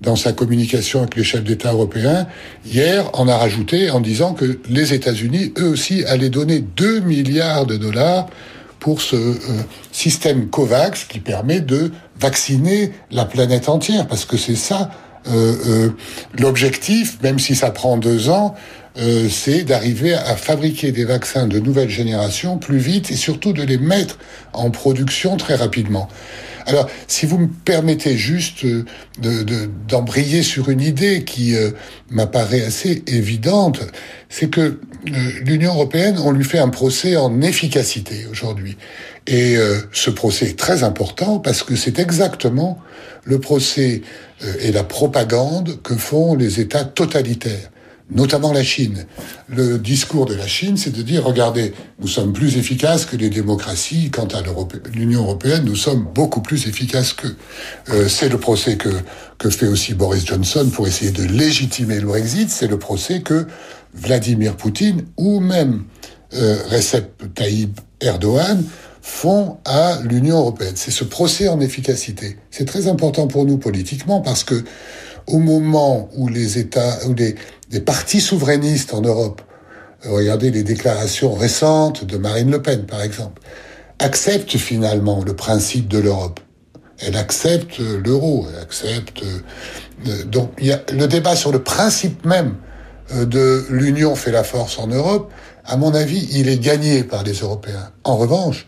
dans 0.00 0.14
sa 0.14 0.32
communication 0.32 1.00
avec 1.00 1.16
les 1.16 1.24
chefs 1.24 1.42
d'État 1.42 1.72
européens, 1.72 2.28
hier, 2.64 3.10
en 3.14 3.26
a 3.26 3.36
rajouté 3.36 3.90
en 3.90 4.00
disant 4.00 4.32
que 4.32 4.60
les 4.68 4.94
États-Unis, 4.94 5.54
eux 5.58 5.70
aussi, 5.70 6.04
allaient 6.04 6.30
donner 6.30 6.60
2 6.60 7.00
milliards 7.00 7.66
de 7.66 7.76
dollars 7.76 8.28
pour 8.78 9.00
ce 9.00 9.16
système 9.90 10.48
COVAX 10.50 11.04
qui 11.04 11.18
permet 11.18 11.60
de 11.60 11.92
vacciner 12.20 12.92
la 13.10 13.24
planète 13.24 13.68
entière, 13.68 14.06
parce 14.06 14.24
que 14.24 14.36
c'est 14.36 14.56
ça 14.56 14.82
euh, 14.82 14.86
euh, 14.86 15.11
l'objectif, 16.38 17.18
même 17.22 17.38
si 17.38 17.54
ça 17.54 17.70
prend 17.70 17.96
deux 17.96 18.28
ans, 18.28 18.54
euh, 18.98 19.28
c'est 19.30 19.64
d'arriver 19.64 20.12
à 20.12 20.36
fabriquer 20.36 20.92
des 20.92 21.04
vaccins 21.04 21.46
de 21.46 21.58
nouvelle 21.58 21.88
génération 21.88 22.58
plus 22.58 22.76
vite 22.76 23.10
et 23.10 23.16
surtout 23.16 23.54
de 23.54 23.62
les 23.62 23.78
mettre 23.78 24.18
en 24.52 24.70
production 24.70 25.38
très 25.38 25.54
rapidement. 25.54 26.08
Alors, 26.66 26.88
si 27.08 27.26
vous 27.26 27.38
me 27.38 27.48
permettez 27.48 28.16
juste 28.16 28.64
d'embrayer 29.88 30.38
de, 30.38 30.44
sur 30.44 30.68
une 30.68 30.80
idée 30.80 31.24
qui 31.24 31.54
m'apparaît 32.10 32.62
assez 32.62 33.02
évidente, 33.06 33.80
c'est 34.28 34.48
que 34.48 34.80
l'Union 35.44 35.74
européenne, 35.74 36.18
on 36.18 36.30
lui 36.30 36.44
fait 36.44 36.58
un 36.58 36.68
procès 36.68 37.16
en 37.16 37.40
efficacité 37.42 38.26
aujourd'hui. 38.30 38.76
Et 39.26 39.56
ce 39.92 40.10
procès 40.10 40.46
est 40.46 40.58
très 40.58 40.84
important 40.84 41.38
parce 41.38 41.62
que 41.62 41.76
c'est 41.76 41.98
exactement 41.98 42.78
le 43.24 43.40
procès 43.40 44.02
euh, 44.44 44.54
et 44.60 44.72
la 44.72 44.84
propagande 44.84 45.80
que 45.82 45.94
font 45.94 46.34
les 46.34 46.60
États 46.60 46.84
totalitaires, 46.84 47.70
notamment 48.14 48.52
la 48.52 48.62
Chine. 48.62 49.06
Le 49.48 49.78
discours 49.78 50.26
de 50.26 50.34
la 50.34 50.46
Chine, 50.46 50.76
c'est 50.76 50.94
de 50.94 51.02
dire, 51.02 51.24
regardez, 51.24 51.72
nous 52.00 52.08
sommes 52.08 52.32
plus 52.32 52.56
efficaces 52.56 53.04
que 53.04 53.16
les 53.16 53.30
démocraties, 53.30 54.10
quant 54.10 54.26
à 54.26 54.42
l'Union 54.94 55.22
européenne, 55.22 55.64
nous 55.64 55.76
sommes 55.76 56.06
beaucoup 56.14 56.40
plus 56.40 56.66
efficaces 56.66 57.12
que... 57.12 57.28
Euh, 57.90 58.08
c'est 58.08 58.28
le 58.28 58.38
procès 58.38 58.76
que, 58.76 58.90
que 59.38 59.50
fait 59.50 59.66
aussi 59.66 59.94
Boris 59.94 60.26
Johnson 60.26 60.68
pour 60.72 60.86
essayer 60.86 61.10
de 61.10 61.24
légitimer 61.24 62.00
le 62.00 62.06
Brexit, 62.06 62.50
c'est 62.50 62.68
le 62.68 62.78
procès 62.78 63.20
que 63.20 63.46
Vladimir 63.94 64.56
Poutine 64.56 65.04
ou 65.16 65.40
même 65.40 65.84
euh, 66.34 66.56
Recep 66.70 67.34
Tayyip 67.34 67.80
Erdogan 68.00 68.64
font 69.02 69.58
à 69.64 69.98
l'Union 70.04 70.38
européenne. 70.38 70.74
C'est 70.76 70.92
ce 70.92 71.04
procès 71.04 71.48
en 71.48 71.60
efficacité. 71.60 72.38
C'est 72.50 72.64
très 72.64 72.86
important 72.86 73.26
pour 73.26 73.44
nous 73.44 73.58
politiquement 73.58 74.20
parce 74.20 74.44
que 74.44 74.62
au 75.26 75.38
moment 75.38 76.08
où 76.14 76.28
les 76.28 76.58
États, 76.58 76.98
les, 77.16 77.80
partis 77.80 78.20
souverainistes 78.20 78.94
en 78.94 79.00
Europe, 79.00 79.42
euh, 80.06 80.10
regardez 80.10 80.50
les 80.50 80.62
déclarations 80.62 81.34
récentes 81.34 82.04
de 82.04 82.16
Marine 82.16 82.50
Le 82.50 82.60
Pen 82.60 82.86
par 82.86 83.02
exemple, 83.02 83.40
acceptent 83.98 84.56
finalement 84.56 85.22
le 85.24 85.34
principe 85.34 85.88
de 85.88 85.98
l'Europe. 85.98 86.40
Elle 86.98 87.16
accepte 87.16 87.78
l'euro, 87.78 88.46
elle 88.52 88.62
accepte. 88.62 89.22
Euh, 89.22 90.24
donc 90.24 90.52
y 90.60 90.72
a 90.72 90.82
le 90.92 91.06
débat 91.06 91.36
sur 91.36 91.52
le 91.52 91.62
principe 91.62 92.24
même 92.24 92.56
euh, 93.14 93.24
de 93.24 93.64
l'union 93.70 94.14
fait 94.14 94.32
la 94.32 94.44
force 94.44 94.78
en 94.78 94.86
Europe. 94.86 95.30
À 95.64 95.76
mon 95.76 95.94
avis, 95.94 96.28
il 96.32 96.48
est 96.48 96.58
gagné 96.58 97.04
par 97.04 97.22
les 97.22 97.34
Européens. 97.34 97.90
En 98.04 98.16
revanche, 98.16 98.66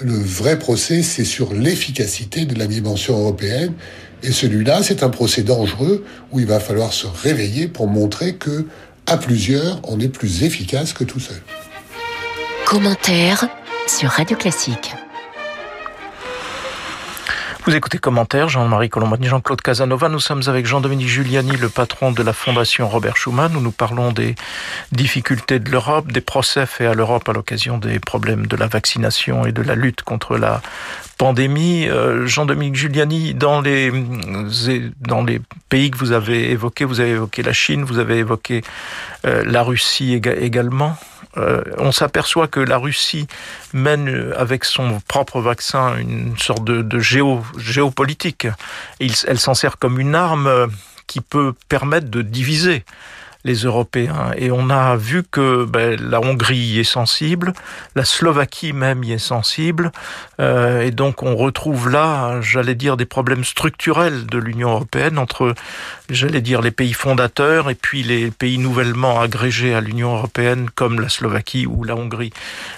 le 0.00 0.12
vrai 0.12 0.58
procès, 0.58 1.02
c'est 1.02 1.24
sur 1.24 1.52
l'efficacité 1.54 2.46
de 2.46 2.58
la 2.58 2.66
dimension 2.66 3.18
européenne. 3.18 3.72
Et 4.24 4.32
celui-là, 4.32 4.82
c'est 4.82 5.02
un 5.02 5.10
procès 5.10 5.42
dangereux 5.42 6.02
où 6.32 6.40
il 6.40 6.46
va 6.46 6.58
falloir 6.58 6.94
se 6.94 7.06
réveiller 7.06 7.68
pour 7.68 7.88
montrer 7.88 8.36
que, 8.36 8.64
à 9.06 9.18
plusieurs, 9.18 9.80
on 9.84 10.00
est 10.00 10.08
plus 10.08 10.44
efficace 10.44 10.94
que 10.94 11.04
tout 11.04 11.20
seul. 11.20 11.42
Commentaire 12.64 13.46
sur 13.86 14.08
Radio 14.08 14.34
Classique. 14.34 14.94
Vous 17.66 17.74
écoutez 17.74 17.96
commentaire, 17.96 18.50
Jean-Marie 18.50 18.90
Colombani, 18.90 19.26
Jean-Claude 19.26 19.62
Casanova. 19.62 20.10
Nous 20.10 20.20
sommes 20.20 20.42
avec 20.48 20.66
Jean-Dominique 20.66 21.08
Giuliani, 21.08 21.56
le 21.56 21.70
patron 21.70 22.12
de 22.12 22.22
la 22.22 22.34
Fondation 22.34 22.86
Robert 22.90 23.16
Schuman, 23.16 23.56
où 23.56 23.60
nous 23.62 23.72
parlons 23.72 24.12
des 24.12 24.34
difficultés 24.92 25.60
de 25.60 25.70
l'Europe, 25.70 26.12
des 26.12 26.20
procès 26.20 26.66
faits 26.66 26.90
à 26.90 26.92
l'Europe 26.92 27.26
à 27.26 27.32
l'occasion 27.32 27.78
des 27.78 28.00
problèmes 28.00 28.46
de 28.46 28.56
la 28.58 28.66
vaccination 28.66 29.46
et 29.46 29.52
de 29.52 29.62
la 29.62 29.76
lutte 29.76 30.02
contre 30.02 30.36
la 30.36 30.60
pandémie. 31.16 31.88
Euh, 31.88 32.26
Jean-Dominique 32.26 32.74
Giuliani, 32.74 33.32
dans 33.32 33.62
les, 33.62 33.90
dans 35.00 35.24
les 35.24 35.40
pays 35.70 35.90
que 35.90 35.96
vous 35.96 36.12
avez 36.12 36.50
évoqués, 36.50 36.84
vous 36.84 37.00
avez 37.00 37.12
évoqué 37.12 37.42
la 37.42 37.54
Chine, 37.54 37.82
vous 37.82 37.98
avez 37.98 38.18
évoqué 38.18 38.60
euh, 39.24 39.42
la 39.46 39.62
Russie 39.62 40.12
également. 40.12 40.98
Euh, 41.36 41.62
on 41.78 41.92
s'aperçoit 41.92 42.48
que 42.48 42.60
la 42.60 42.78
Russie 42.78 43.26
mène 43.72 44.08
euh, 44.08 44.32
avec 44.38 44.64
son 44.64 45.00
propre 45.08 45.40
vaccin 45.40 45.96
une 45.96 46.36
sorte 46.38 46.64
de, 46.64 46.98
géopolitique. 46.98 48.46
elle 49.00 49.38
s'en 49.38 49.54
sert 49.54 49.78
comme 49.78 49.98
une 49.98 50.14
arme 50.14 50.46
euh, 50.46 50.66
qui 51.06 51.20
peut 51.20 51.54
permettre 51.68 52.08
de 52.08 52.22
diviser 52.22 52.84
les 53.44 53.54
Européens. 53.54 54.32
Et 54.36 54.50
on 54.50 54.70
a 54.70 54.96
vu 54.96 55.22
que 55.22 55.64
ben, 55.64 56.00
la 56.00 56.20
Hongrie 56.20 56.56
y 56.56 56.80
est 56.80 56.84
sensible, 56.84 57.52
la 57.94 58.04
Slovaquie 58.04 58.72
même 58.72 59.04
y 59.04 59.12
est 59.12 59.18
sensible, 59.18 59.92
euh, 60.40 60.82
et 60.82 60.90
donc 60.90 61.22
on 61.22 61.36
retrouve 61.36 61.90
là, 61.90 62.40
j'allais 62.40 62.74
dire, 62.74 62.96
des 62.96 63.04
problèmes 63.04 63.44
structurels 63.44 64.26
de 64.26 64.38
l'Union 64.38 64.70
européenne 64.70 65.18
entre, 65.18 65.54
j'allais 66.08 66.40
dire, 66.40 66.62
les 66.62 66.70
pays 66.70 66.94
fondateurs 66.94 67.70
et 67.70 67.74
puis 67.74 68.02
les 68.02 68.30
pays 68.30 68.58
nouvellement 68.58 69.20
agrégés 69.20 69.74
à 69.74 69.80
l'Union 69.80 70.14
européenne 70.14 70.68
comme 70.74 71.00
la 71.00 71.08
Slovaquie 71.08 71.66
ou 71.66 71.84
la 71.84 71.96
Hongrie, 71.96 72.32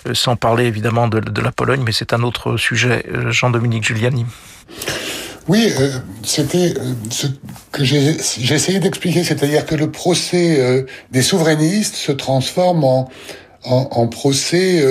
euh, 0.08 0.14
sans 0.14 0.36
parler 0.36 0.64
évidemment 0.64 1.08
de, 1.08 1.40
la 1.40 1.52
Pologne, 1.52 1.82
mais 1.84 1.92
c'est 1.92 2.12
un 2.12 2.22
autre 2.22 2.56
sujet. 2.56 3.06
Euh, 3.12 3.30
Jean-Dominique 3.30 3.84
Giuliani. 3.84 4.26
Oui, 5.48 5.70
euh, 5.78 5.90
c'était 6.24 6.74
euh, 6.76 6.92
ce 7.10 7.28
que 7.70 7.84
j'ai 7.84 8.16
essayé 8.52 8.80
d'expliquer, 8.80 9.22
c'est-à-dire 9.22 9.64
que 9.64 9.76
le 9.76 9.92
procès 9.92 10.60
euh, 10.60 10.82
des 11.12 11.22
souverainistes 11.22 11.94
se 11.94 12.10
transforme 12.10 12.82
en, 12.82 13.08
en, 13.64 13.88
en 13.92 14.08
procès 14.08 14.84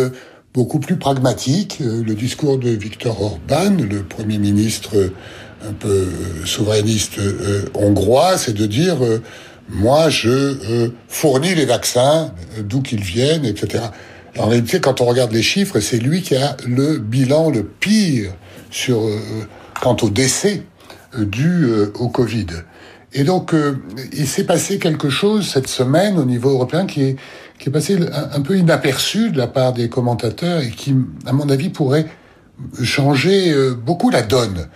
beaucoup 0.53 0.79
plus 0.79 0.95
pragmatique. 0.95 1.79
le 1.79 2.13
discours 2.13 2.57
de 2.57 2.69
Viktor 2.69 3.21
Orban, 3.21 3.75
le 3.77 4.03
Premier 4.03 4.37
ministre 4.37 5.11
un 5.67 5.73
peu 5.73 6.07
souverainiste 6.45 7.19
hongrois, 7.73 8.37
c'est 8.37 8.53
de 8.53 8.65
dire 8.65 8.97
moi 9.69 10.09
je 10.09 10.91
fournis 11.07 11.55
les 11.55 11.65
vaccins 11.65 12.33
d'où 12.59 12.81
qu'ils 12.81 13.03
viennent, 13.03 13.45
etc. 13.45 13.85
En 14.37 14.47
réalité, 14.47 14.79
quand 14.81 14.99
on 14.99 15.05
regarde 15.05 15.31
les 15.31 15.43
chiffres, 15.43 15.79
c'est 15.79 15.99
lui 15.99 16.21
qui 16.21 16.35
a 16.35 16.57
le 16.65 16.97
bilan 16.97 17.49
le 17.49 17.63
pire 17.63 18.31
sur 18.71 19.09
quant 19.85 19.97
au 20.01 20.09
décès 20.09 20.63
euh, 21.15 21.25
dû 21.25 21.65
euh, 21.65 21.93
au 21.99 22.09
Covid. 22.09 22.47
Et 23.13 23.23
donc, 23.23 23.53
euh, 23.53 23.75
il 24.13 24.27
s'est 24.27 24.43
passé 24.43 24.79
quelque 24.79 25.09
chose 25.09 25.47
cette 25.47 25.67
semaine 25.67 26.17
au 26.17 26.25
niveau 26.25 26.49
européen 26.49 26.87
qui 26.87 27.03
est, 27.03 27.15
qui 27.59 27.69
est 27.69 27.71
passé 27.71 27.99
un, 28.33 28.41
peu 28.41 28.57
inaperçu 28.57 29.29
de 29.29 29.37
la 29.37 29.45
part 29.45 29.73
des 29.73 29.87
commentateurs 29.87 30.61
et 30.61 30.71
qui, 30.71 30.95
à 31.27 31.33
mon 31.33 31.49
avis, 31.49 31.69
pourrait 31.69 32.07
changer 32.81 33.53
beaucoup 33.85 34.09
la 34.09 34.21
donne. 34.21 34.67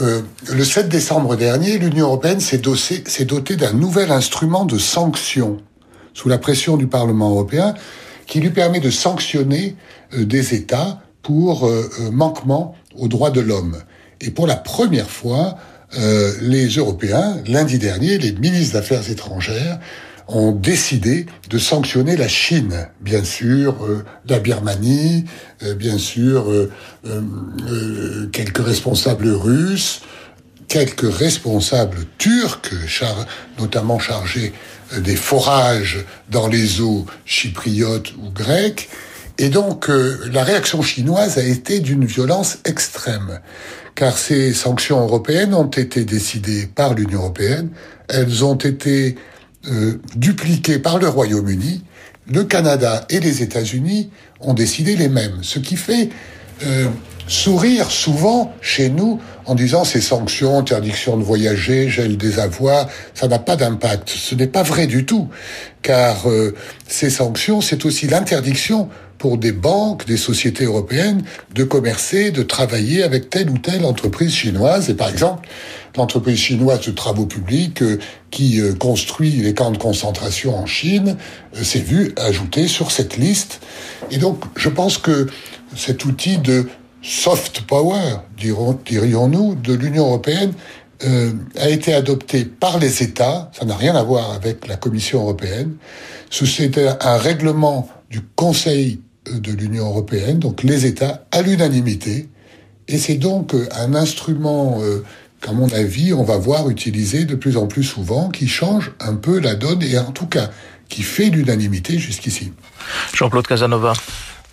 Le 0.00 0.64
7 0.64 0.88
décembre 0.88 1.36
dernier, 1.36 1.78
l'Union 1.78 2.06
européenne 2.06 2.40
s'est 2.40 2.58
dotée 2.58 3.56
d'un 3.56 3.72
nouvel 3.72 4.10
instrument 4.10 4.64
de 4.64 4.78
sanction 4.78 5.58
sous 6.12 6.28
la 6.28 6.38
pression 6.38 6.76
du 6.76 6.86
Parlement 6.86 7.30
européen 7.30 7.74
qui 8.26 8.40
lui 8.40 8.50
permet 8.50 8.80
de 8.80 8.90
sanctionner 8.90 9.76
des 10.14 10.54
États 10.54 11.00
pour 11.22 11.70
manquement 12.12 12.74
aux 12.96 13.08
droits 13.08 13.30
de 13.30 13.40
l'homme. 13.40 13.78
Et 14.20 14.30
pour 14.30 14.46
la 14.46 14.56
première 14.56 15.10
fois, 15.10 15.56
les 16.40 16.66
Européens, 16.68 17.38
lundi 17.46 17.78
dernier, 17.78 18.18
les 18.18 18.32
ministres 18.32 18.74
d'Affaires 18.74 19.08
étrangères, 19.10 19.78
ont 20.28 20.52
décidé 20.52 21.26
de 21.50 21.58
sanctionner 21.58 22.16
la 22.16 22.28
Chine, 22.28 22.88
bien 23.00 23.24
sûr, 23.24 23.84
euh, 23.84 24.04
la 24.26 24.38
Birmanie, 24.38 25.24
euh, 25.62 25.74
bien 25.74 25.98
sûr, 25.98 26.50
euh, 26.50 28.30
quelques 28.32 28.64
responsables 28.64 29.28
russes, 29.28 30.00
quelques 30.68 31.12
responsables 31.12 32.06
turcs, 32.16 32.72
notamment 33.58 33.98
chargés 33.98 34.54
des 34.96 35.16
forages 35.16 36.04
dans 36.30 36.48
les 36.48 36.80
eaux 36.80 37.04
chypriotes 37.26 38.12
ou 38.16 38.30
grecques. 38.30 38.88
Et 39.38 39.48
donc, 39.48 39.88
la 39.88 40.44
réaction 40.44 40.80
chinoise 40.80 41.38
a 41.38 41.42
été 41.42 41.80
d'une 41.80 42.04
violence 42.04 42.58
extrême, 42.64 43.40
car 43.94 44.16
ces 44.16 44.52
sanctions 44.52 45.00
européennes 45.00 45.54
ont 45.54 45.70
été 45.70 46.04
décidées 46.04 46.68
par 46.72 46.94
l'Union 46.94 47.20
européenne, 47.20 47.70
elles 48.08 48.44
ont 48.44 48.54
été 48.54 49.16
euh, 49.70 50.00
dupliqué 50.14 50.78
par 50.78 50.98
le 50.98 51.08
Royaume-Uni, 51.08 51.82
le 52.30 52.44
Canada 52.44 53.06
et 53.10 53.20
les 53.20 53.42
États-Unis 53.42 54.10
ont 54.40 54.54
décidé 54.54 54.96
les 54.96 55.08
mêmes. 55.08 55.38
Ce 55.42 55.58
qui 55.58 55.76
fait 55.76 56.10
euh, 56.64 56.88
sourire 57.26 57.90
souvent 57.90 58.52
chez 58.60 58.88
nous 58.90 59.20
en 59.46 59.54
disant 59.54 59.84
ces 59.84 60.00
sanctions, 60.00 60.58
interdiction 60.58 61.16
de 61.16 61.22
voyager, 61.22 61.88
gel 61.88 62.16
des 62.16 62.38
avoirs, 62.38 62.88
ça 63.14 63.28
n'a 63.28 63.38
pas 63.38 63.56
d'impact. 63.56 64.08
Ce 64.08 64.34
n'est 64.34 64.46
pas 64.46 64.62
vrai 64.62 64.86
du 64.86 65.06
tout, 65.06 65.28
car 65.82 66.28
euh, 66.28 66.54
ces 66.86 67.10
sanctions, 67.10 67.60
c'est 67.60 67.84
aussi 67.84 68.06
l'interdiction 68.06 68.88
pour 69.24 69.38
des 69.38 69.52
banques, 69.52 70.04
des 70.04 70.18
sociétés 70.18 70.64
européennes 70.64 71.22
de 71.54 71.64
commercer, 71.64 72.30
de 72.30 72.42
travailler 72.42 73.02
avec 73.02 73.30
telle 73.30 73.48
ou 73.48 73.56
telle 73.56 73.86
entreprise 73.86 74.34
chinoise. 74.34 74.90
Et 74.90 74.94
par 74.94 75.08
exemple, 75.08 75.48
l'entreprise 75.96 76.36
chinoise 76.36 76.82
de 76.82 76.90
travaux 76.90 77.24
publics 77.24 77.80
euh, 77.80 77.98
qui 78.30 78.60
euh, 78.60 78.74
construit 78.74 79.30
les 79.30 79.54
camps 79.54 79.70
de 79.70 79.78
concentration 79.78 80.54
en 80.54 80.66
Chine 80.66 81.16
euh, 81.56 81.64
s'est 81.64 81.78
vue 81.78 82.12
ajouter 82.18 82.68
sur 82.68 82.90
cette 82.90 83.16
liste. 83.16 83.62
Et 84.10 84.18
donc, 84.18 84.42
je 84.56 84.68
pense 84.68 84.98
que 84.98 85.26
cet 85.74 86.04
outil 86.04 86.36
de 86.36 86.68
soft 87.00 87.62
power, 87.62 88.18
dirions-nous, 88.36 89.54
de 89.54 89.72
l'Union 89.72 90.04
européenne, 90.04 90.52
a 91.58 91.68
été 91.68 91.92
adopté 91.92 92.44
par 92.46 92.78
les 92.78 93.02
États, 93.02 93.50
ça 93.58 93.66
n'a 93.66 93.76
rien 93.76 93.94
à 93.94 94.02
voir 94.02 94.32
avec 94.32 94.66
la 94.66 94.76
Commission 94.76 95.20
européenne, 95.20 95.76
c'était 96.30 96.88
un 97.00 97.18
règlement 97.18 97.88
du 98.08 98.22
Conseil 98.36 99.00
de 99.32 99.52
l'Union 99.52 99.86
européenne, 99.86 100.38
donc 100.38 100.62
les 100.62 100.86
États, 100.86 101.26
à 101.32 101.42
l'unanimité, 101.42 102.28
et 102.88 102.98
c'est 102.98 103.14
donc 103.14 103.54
un 103.72 103.94
instrument 103.94 104.80
qu'à 105.40 105.52
mon 105.52 105.68
avis, 105.72 106.12
on 106.12 106.24
va 106.24 106.36
voir 106.36 106.68
utiliser 106.68 107.24
de 107.24 107.34
plus 107.34 107.56
en 107.56 107.66
plus 107.66 107.84
souvent, 107.84 108.28
qui 108.28 108.48
change 108.48 108.92
un 109.00 109.14
peu 109.14 109.40
la 109.40 109.54
donne 109.54 109.82
et 109.82 109.98
en 109.98 110.12
tout 110.12 110.26
cas 110.26 110.50
qui 110.88 111.02
fait 111.02 111.30
l'unanimité 111.30 111.98
jusqu'ici. 111.98 112.52
Jean-Claude 113.14 113.46
Casanova. 113.46 113.94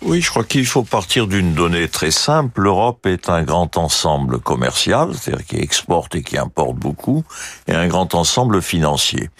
Oui, 0.04 0.20
je 0.20 0.30
crois 0.30 0.42
qu'il 0.42 0.66
faut 0.66 0.82
partir 0.82 1.28
d'une 1.28 1.54
donnée 1.54 1.88
très 1.88 2.10
simple. 2.10 2.62
L'Europe 2.62 3.06
est 3.06 3.28
un 3.28 3.44
grand 3.44 3.76
ensemble 3.76 4.40
commercial, 4.40 5.14
c'est-à-dire 5.14 5.46
qui 5.46 5.56
exporte 5.58 6.16
et 6.16 6.24
qui 6.24 6.36
importe 6.36 6.74
beaucoup, 6.74 7.24
et 7.68 7.72
un 7.72 7.86
grand 7.86 8.16
ensemble 8.16 8.62
financier. 8.62 9.30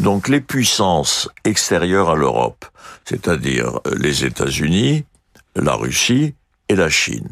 Donc 0.00 0.26
les 0.26 0.40
puissances 0.40 1.28
extérieures 1.44 2.10
à 2.10 2.16
l'Europe, 2.16 2.64
c'est-à-dire 3.04 3.78
les 3.96 4.24
États-Unis, 4.24 5.04
la 5.54 5.74
Russie 5.74 6.34
et 6.68 6.74
la 6.74 6.90
Chine, 6.90 7.28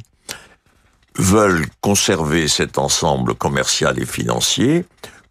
veulent 1.18 1.66
conserver 1.80 2.46
cet 2.46 2.78
ensemble 2.78 3.34
commercial 3.34 4.00
et 4.00 4.06
financier 4.06 4.84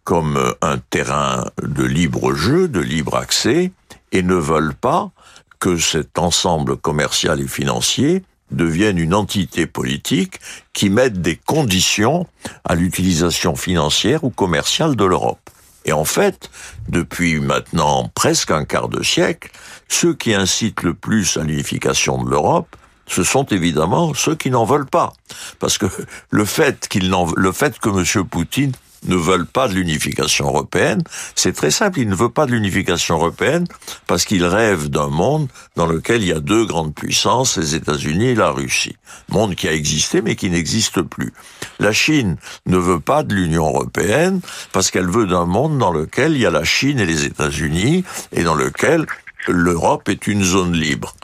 comme 0.04 0.54
un 0.60 0.76
terrain 0.76 1.46
de 1.62 1.84
libre 1.84 2.34
jeu, 2.34 2.68
de 2.68 2.80
libre 2.80 3.16
accès, 3.16 3.72
et 4.12 4.22
ne 4.22 4.34
veulent 4.34 4.74
pas 4.74 5.10
que 5.58 5.76
cet 5.76 6.18
ensemble 6.18 6.76
commercial 6.76 7.40
et 7.40 7.48
financier 7.48 8.22
devienne 8.50 8.98
une 8.98 9.14
entité 9.14 9.66
politique 9.66 10.40
qui 10.72 10.90
mette 10.90 11.20
des 11.20 11.36
conditions 11.36 12.26
à 12.64 12.74
l'utilisation 12.74 13.56
financière 13.56 14.24
ou 14.24 14.30
commerciale 14.30 14.96
de 14.96 15.04
l'Europe. 15.04 15.50
Et 15.84 15.92
en 15.92 16.04
fait, 16.04 16.50
depuis 16.88 17.40
maintenant 17.40 18.10
presque 18.14 18.50
un 18.50 18.64
quart 18.64 18.88
de 18.88 19.02
siècle, 19.02 19.50
ceux 19.88 20.14
qui 20.14 20.34
incitent 20.34 20.82
le 20.82 20.94
plus 20.94 21.36
à 21.36 21.44
l'unification 21.44 22.22
de 22.22 22.28
l'Europe, 22.28 22.74
ce 23.06 23.22
sont 23.22 23.44
évidemment 23.46 24.12
ceux 24.14 24.34
qui 24.34 24.50
n'en 24.50 24.64
veulent 24.64 24.86
pas. 24.86 25.12
Parce 25.60 25.78
que 25.78 25.86
le 26.30 26.44
fait 26.44 26.88
qu'il 26.88 27.14
le 27.36 27.52
fait 27.52 27.78
que 27.78 27.88
M. 27.88 28.26
Poutine 28.26 28.72
ne 29.08 29.16
veulent 29.16 29.46
pas 29.46 29.68
de 29.68 29.74
l'unification 29.74 30.46
européenne, 30.46 31.02
c'est 31.34 31.54
très 31.54 31.70
simple, 31.70 32.00
il 32.00 32.08
ne 32.08 32.14
veut 32.14 32.28
pas 32.28 32.46
de 32.46 32.52
l'unification 32.52 33.16
européenne 33.16 33.66
parce 34.06 34.24
qu'il 34.24 34.44
rêve 34.44 34.88
d'un 34.88 35.08
monde 35.08 35.48
dans 35.76 35.86
lequel 35.86 36.22
il 36.22 36.28
y 36.28 36.32
a 36.32 36.40
deux 36.40 36.64
grandes 36.64 36.94
puissances, 36.94 37.56
les 37.56 37.74
États-Unis 37.74 38.28
et 38.28 38.34
la 38.34 38.50
Russie. 38.50 38.96
Monde 39.28 39.54
qui 39.54 39.68
a 39.68 39.72
existé 39.72 40.22
mais 40.22 40.36
qui 40.36 40.50
n'existe 40.50 41.02
plus. 41.02 41.32
La 41.78 41.92
Chine 41.92 42.36
ne 42.66 42.78
veut 42.78 43.00
pas 43.00 43.22
de 43.22 43.34
l'Union 43.34 43.66
européenne 43.66 44.40
parce 44.72 44.90
qu'elle 44.90 45.08
veut 45.08 45.26
d'un 45.26 45.46
monde 45.46 45.78
dans 45.78 45.92
lequel 45.92 46.32
il 46.32 46.40
y 46.40 46.46
a 46.46 46.50
la 46.50 46.64
Chine 46.64 46.98
et 46.98 47.06
les 47.06 47.24
États-Unis 47.24 48.04
et 48.32 48.42
dans 48.42 48.54
lequel 48.54 49.06
l'Europe 49.48 50.08
est 50.08 50.26
une 50.26 50.42
zone 50.42 50.72
libre. 50.72 51.14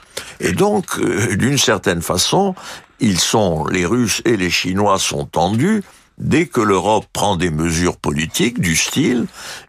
Et 0.40 0.52
donc, 0.52 0.98
euh, 0.98 1.36
d'une 1.36 1.58
certaine 1.58 2.02
façon, 2.02 2.54
ils 3.00 3.18
sont, 3.20 3.66
les 3.66 3.86
Russes 3.86 4.22
et 4.24 4.36
les 4.36 4.50
Chinois 4.50 4.98
sont 4.98 5.24
tendus 5.24 5.82
dès 6.18 6.46
que 6.46 6.60
l'Europe 6.60 7.06
prend 7.12 7.36
des 7.36 7.50
mesures 7.50 7.96
politiques 7.96 8.60
du 8.60 8.76
style, 8.76 9.26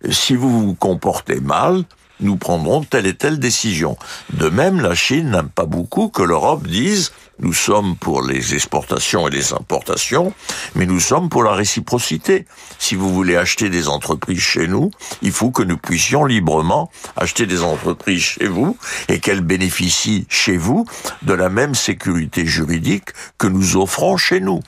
si 0.10 0.36
vous 0.36 0.67
vous 0.67 0.73
comportez 0.75 1.39
mal, 1.39 1.84
nous 2.19 2.38
prendrons 2.38 2.84
telle 2.84 3.06
et 3.06 3.15
telle 3.15 3.39
décision. 3.39 3.97
De 4.34 4.49
même, 4.49 4.82
la 4.82 4.95
Chine 4.95 5.32
n'aime 5.32 5.49
pas 5.49 5.65
beaucoup 5.65 6.10
que 6.10 6.23
l'Europe 6.23 6.67
dise 6.67 7.12
nous 7.39 7.54
sommes 7.54 7.96
pour 7.96 8.22
les 8.22 8.54
exportations 8.54 9.28
et 9.28 9.32
les 9.32 9.54
importations, 9.54 10.34
mais 10.76 10.86
nous 10.86 11.00
sommes 11.00 11.30
pour 11.30 11.43
la 11.43 11.54
réciprocité. 11.54 12.46
Si 12.80 12.96
vous 12.96 13.13
voulez 13.13 13.36
acheter 13.36 13.69
des 13.69 13.88
entreprises 13.88 14.39
chez 14.39 14.67
nous, 14.67 14.91
il 15.22 15.32
faut 15.32 15.52
que 15.52 15.63
nous 15.63 15.78
puissions 15.78 16.26
librement 16.26 16.91
acheter 17.15 17.46
des 17.46 17.63
entreprises 17.63 18.22
chez 18.22 18.48
vous 18.48 18.78
et 19.08 19.19
qu'elles 19.19 19.41
bénéficient 19.41 20.26
chez 20.30 20.58
vous 20.58 20.86
de 21.24 21.34
la 21.34 21.50
même 21.50 21.76
sécurité 21.76 22.46
juridique 22.46 23.10
que 23.38 23.48
nous 23.48 23.78
offrons 23.78 24.17
chez 24.17 24.39
nous. 24.39 24.60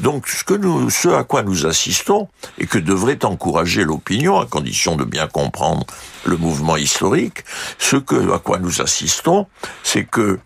Donc, 0.00 0.28
ce 0.28 0.44
que 0.44 0.54
nous, 0.54 0.90
ce 0.90 1.08
à 1.08 1.24
quoi 1.24 1.42
nous 1.42 1.66
assistons 1.66 2.28
et 2.58 2.66
que 2.66 2.78
devrait 2.78 3.24
encourager 3.24 3.84
l'opinion, 3.84 4.40
à 4.40 4.46
condition 4.46 4.96
de 4.96 5.04
bien 5.04 5.26
comprendre 5.26 5.86
le 6.24 6.36
mouvement 6.36 6.76
historique, 6.76 7.44
ce 7.78 7.96
que, 7.96 8.32
à 8.32 8.38
quoi 8.38 8.58
nous 8.58 8.80
assistons, 8.80 9.46
c'est 9.82 10.04
que 10.04 10.38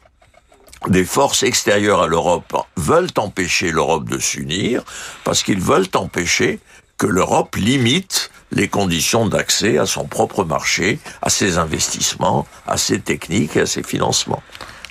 des 0.87 1.05
forces 1.05 1.43
extérieures 1.43 2.03
à 2.03 2.07
l'Europe 2.07 2.57
veulent 2.77 3.09
empêcher 3.17 3.71
l'Europe 3.71 4.09
de 4.09 4.19
s'unir 4.19 4.85
parce 5.25 5.43
qu'ils 5.43 5.61
veulent 5.61 5.89
empêcher 5.95 6.61
que 6.97 7.07
l'Europe 7.07 7.57
limite 7.57 8.31
les 8.53 8.69
conditions 8.69 9.27
d'accès 9.27 9.79
à 9.79 9.87
son 9.87 10.07
propre 10.07 10.45
marché, 10.45 10.99
à 11.23 11.31
ses 11.31 11.59
investissements, 11.59 12.47
à 12.67 12.77
ses 12.77 13.01
techniques 13.01 13.57
et 13.57 13.61
à 13.61 13.67
ses 13.67 13.83
financements. 13.83 14.43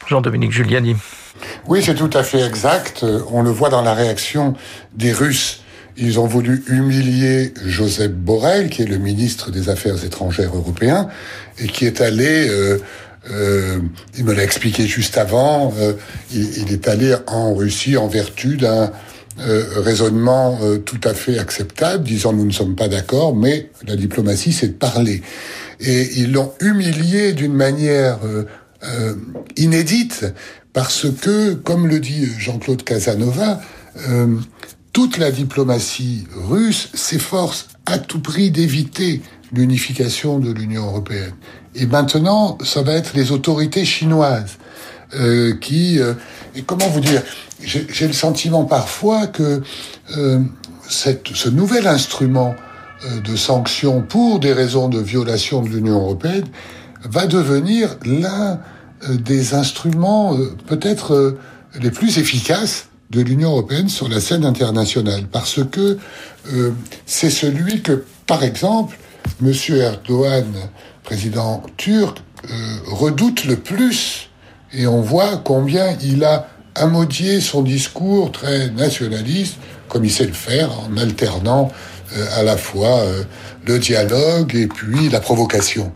Jean-Dominique 0.08 0.52
Giuliani. 0.52 0.96
Oui, 1.68 1.82
c'est 1.84 1.96
tout 1.96 2.10
à 2.14 2.24
fait 2.24 2.42
exact. 2.42 3.06
On 3.32 3.42
le 3.42 3.50
voit 3.50 3.70
dans 3.70 3.82
la 3.82 3.94
réaction 3.94 4.56
des 4.94 5.12
Russes. 5.12 5.62
Ils 5.98 6.20
ont 6.20 6.28
voulu 6.28 6.64
humilier 6.68 7.54
Joseph 7.66 8.12
Borrell, 8.12 8.70
qui 8.70 8.84
est 8.84 8.88
le 8.88 8.98
ministre 8.98 9.52
des 9.52 9.70
Affaires 9.70 10.04
étrangères 10.04 10.56
européen, 10.56 11.10
et 11.60 11.68
qui 11.68 11.86
est 11.86 12.02
allé 12.02 12.48
euh, 12.50 12.80
euh, 13.32 13.80
il 14.18 14.26
me 14.26 14.34
l'a 14.34 14.44
expliqué 14.44 14.88
juste 14.88 15.18
avant. 15.18 15.74
Euh, 15.78 15.94
il, 16.34 16.72
est 16.72 16.88
allé 16.88 17.16
en 17.28 17.54
Russie 17.54 17.98
en 17.98 18.08
vertu 18.08 18.58
d'un 18.58 18.92
euh, 19.40 19.64
raisonnement 19.78 20.60
tout 20.86 21.00
à 21.04 21.14
fait 21.14 21.38
acceptable, 21.38 22.04
disant 22.04 22.34
nous 22.34 22.46
ne 22.46 22.52
sommes 22.52 22.76
pas 22.76 22.88
d'accord, 22.88 23.36
mais 23.36 23.70
la 23.86 23.96
diplomatie 23.96 24.54
c'est 24.54 24.70
de 24.70 24.74
parler. 24.74 25.22
Et 25.80 26.20
ils 26.20 26.32
l'ont 26.32 26.54
humilié 26.60 27.34
d'une 27.34 27.54
manière 27.54 28.20
inédite 29.56 30.26
parce 30.74 31.08
que, 31.22 31.54
comme 31.54 31.88
le 31.88 32.00
dit 32.00 32.28
Jean-Claude 32.40 32.84
Casanova, 32.84 33.62
toute 34.92 35.20
la 35.20 35.30
diplomatie 35.30 36.26
russe 36.36 36.90
s'efforce 36.96 37.68
à 37.86 38.00
tout 38.00 38.20
prix 38.20 38.50
d'éviter 38.50 39.22
l'unification 39.54 40.40
de 40.40 40.52
l'Union 40.52 40.86
européenne. 40.86 41.34
Et 41.76 41.86
maintenant, 41.86 42.58
ça 42.64 42.82
va 42.82 42.94
être 42.94 43.14
les 43.14 43.32
autorités 43.32 43.86
chinoises 43.86 44.58
euh, 45.16 45.56
qui... 45.56 46.00
Euh, 46.00 46.14
et 46.56 46.64
comment 46.64 46.88
vous 46.90 47.00
dire 47.00 47.22
J'ai 47.62 48.08
le 48.08 48.14
sentiment 48.14 48.66
parfois 48.66 49.28
que 49.28 49.62
euh, 50.18 50.40
cette, 50.90 51.30
ce 51.34 51.50
nouvel 51.50 51.88
instrument 51.88 52.56
euh, 53.06 53.20
de 53.22 53.36
sanctions 53.36 54.02
pour 54.02 54.40
des 54.40 54.54
raisons 54.54 54.90
de 54.90 55.00
violation 55.00 55.62
de 55.62 55.70
l'Union 55.70 56.02
européenne 56.02 56.46
va 57.04 57.28
devenir 57.28 57.98
l'un 58.06 58.60
euh, 59.10 59.18
des 59.18 59.54
instruments 59.54 60.36
peut-être 60.66 61.38
les 61.80 61.92
plus 61.92 62.18
efficaces 62.18 62.88
de 63.10 63.22
l'Union 63.22 63.52
européenne 63.52 63.90
sur 63.90 64.10
la 64.10 64.20
scène 64.20 64.46
internationale, 64.46 65.24
parce 65.32 65.60
que 65.64 65.98
euh, 66.54 66.72
c'est 67.06 67.30
celui 67.30 67.82
que, 67.82 68.04
par 68.26 68.44
exemple, 68.44 68.98
M. 69.42 69.54
Erdogan, 69.76 70.46
président 71.04 71.64
turc, 71.78 72.18
euh, 72.46 72.54
redoute 72.88 73.46
le 73.46 73.56
plus, 73.56 74.30
et 74.74 74.88
on 74.88 75.02
voit 75.02 75.38
combien 75.38 75.96
il 76.04 76.24
a 76.24 76.48
amodié 76.76 77.42
son 77.42 77.62
discours 77.62 78.32
très 78.32 78.70
nationaliste, 78.70 79.58
comme 79.88 80.06
il 80.06 80.12
sait 80.12 80.26
le 80.26 80.34
faire, 80.34 80.70
en 80.80 80.98
alternant 80.98 81.72
euh, 82.16 82.26
à 82.36 82.44
la 82.44 82.58
fois 82.58 83.02
le 83.66 83.80
dialogue 83.80 84.56
et 84.56 84.68
puis 84.68 85.10
la 85.10 85.20
provocation. 85.20 85.92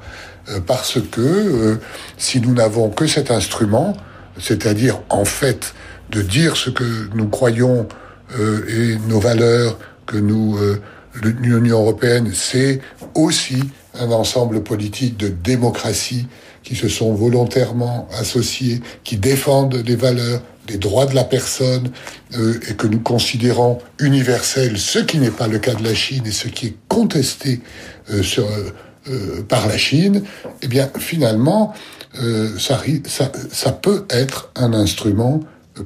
parce 0.66 0.98
que 1.12 1.80
si 2.18 2.42
nous 2.42 2.54
n'avons 2.54 2.90
que 2.90 3.08
cet 3.08 3.32
instrument, 3.32 3.96
c'est-à-dire 4.40 5.00
en 5.10 5.26
fait 5.26 5.74
de 6.12 6.22
dire 6.22 6.58
ce 6.58 6.70
que 6.70 7.10
nous 7.16 7.28
croyons 7.28 7.88
euh, 8.38 8.66
et 8.68 8.98
nos 9.08 9.20
valeurs, 9.20 9.78
que 10.06 10.18
nous, 10.18 10.58
euh, 10.58 10.82
l'Union 11.22 11.80
européenne, 11.80 12.32
c'est 12.34 12.82
aussi 13.16 13.64
un 14.00 14.12
ensemble 14.12 14.64
politique 14.64 15.18
de 15.18 15.28
démocratie 15.28 16.28
qui 16.64 16.76
se 16.76 16.88
sont 16.88 17.14
volontairement 17.14 18.08
associés, 18.18 18.82
qui 19.04 19.18
défendent 19.18 19.78
des 19.78 19.96
valeurs, 19.96 20.42
des 20.68 20.78
droits 20.78 21.06
de 21.06 21.16
la 21.16 21.24
personne, 21.24 21.92
euh, 22.36 22.60
et 22.70 22.76
que 22.76 22.88
nous 22.88 23.00
considérons 23.00 23.80
universels, 24.00 24.78
ce 24.78 25.00
qui 25.00 25.18
n'est 25.18 25.32
pas 25.32 25.48
le 25.48 25.60
cas 25.60 25.74
de 25.74 25.84
la 25.84 25.94
Chine 25.94 26.24
et 26.26 26.32
ce 26.32 26.48
qui 26.48 26.68
est 26.68 26.76
contesté 26.88 27.62
euh, 28.12 28.22
sur, 28.22 28.48
euh, 29.10 29.42
par 29.48 29.68
la 29.68 29.78
Chine, 29.78 30.24
eh 30.62 30.68
bien 30.68 30.90
finalement, 30.98 31.74
ça, 32.60 32.84
ça, 33.08 33.32
ça 33.52 33.72
peut 33.72 34.06
être 34.10 34.52
un 34.58 34.74
instrument 34.74 35.40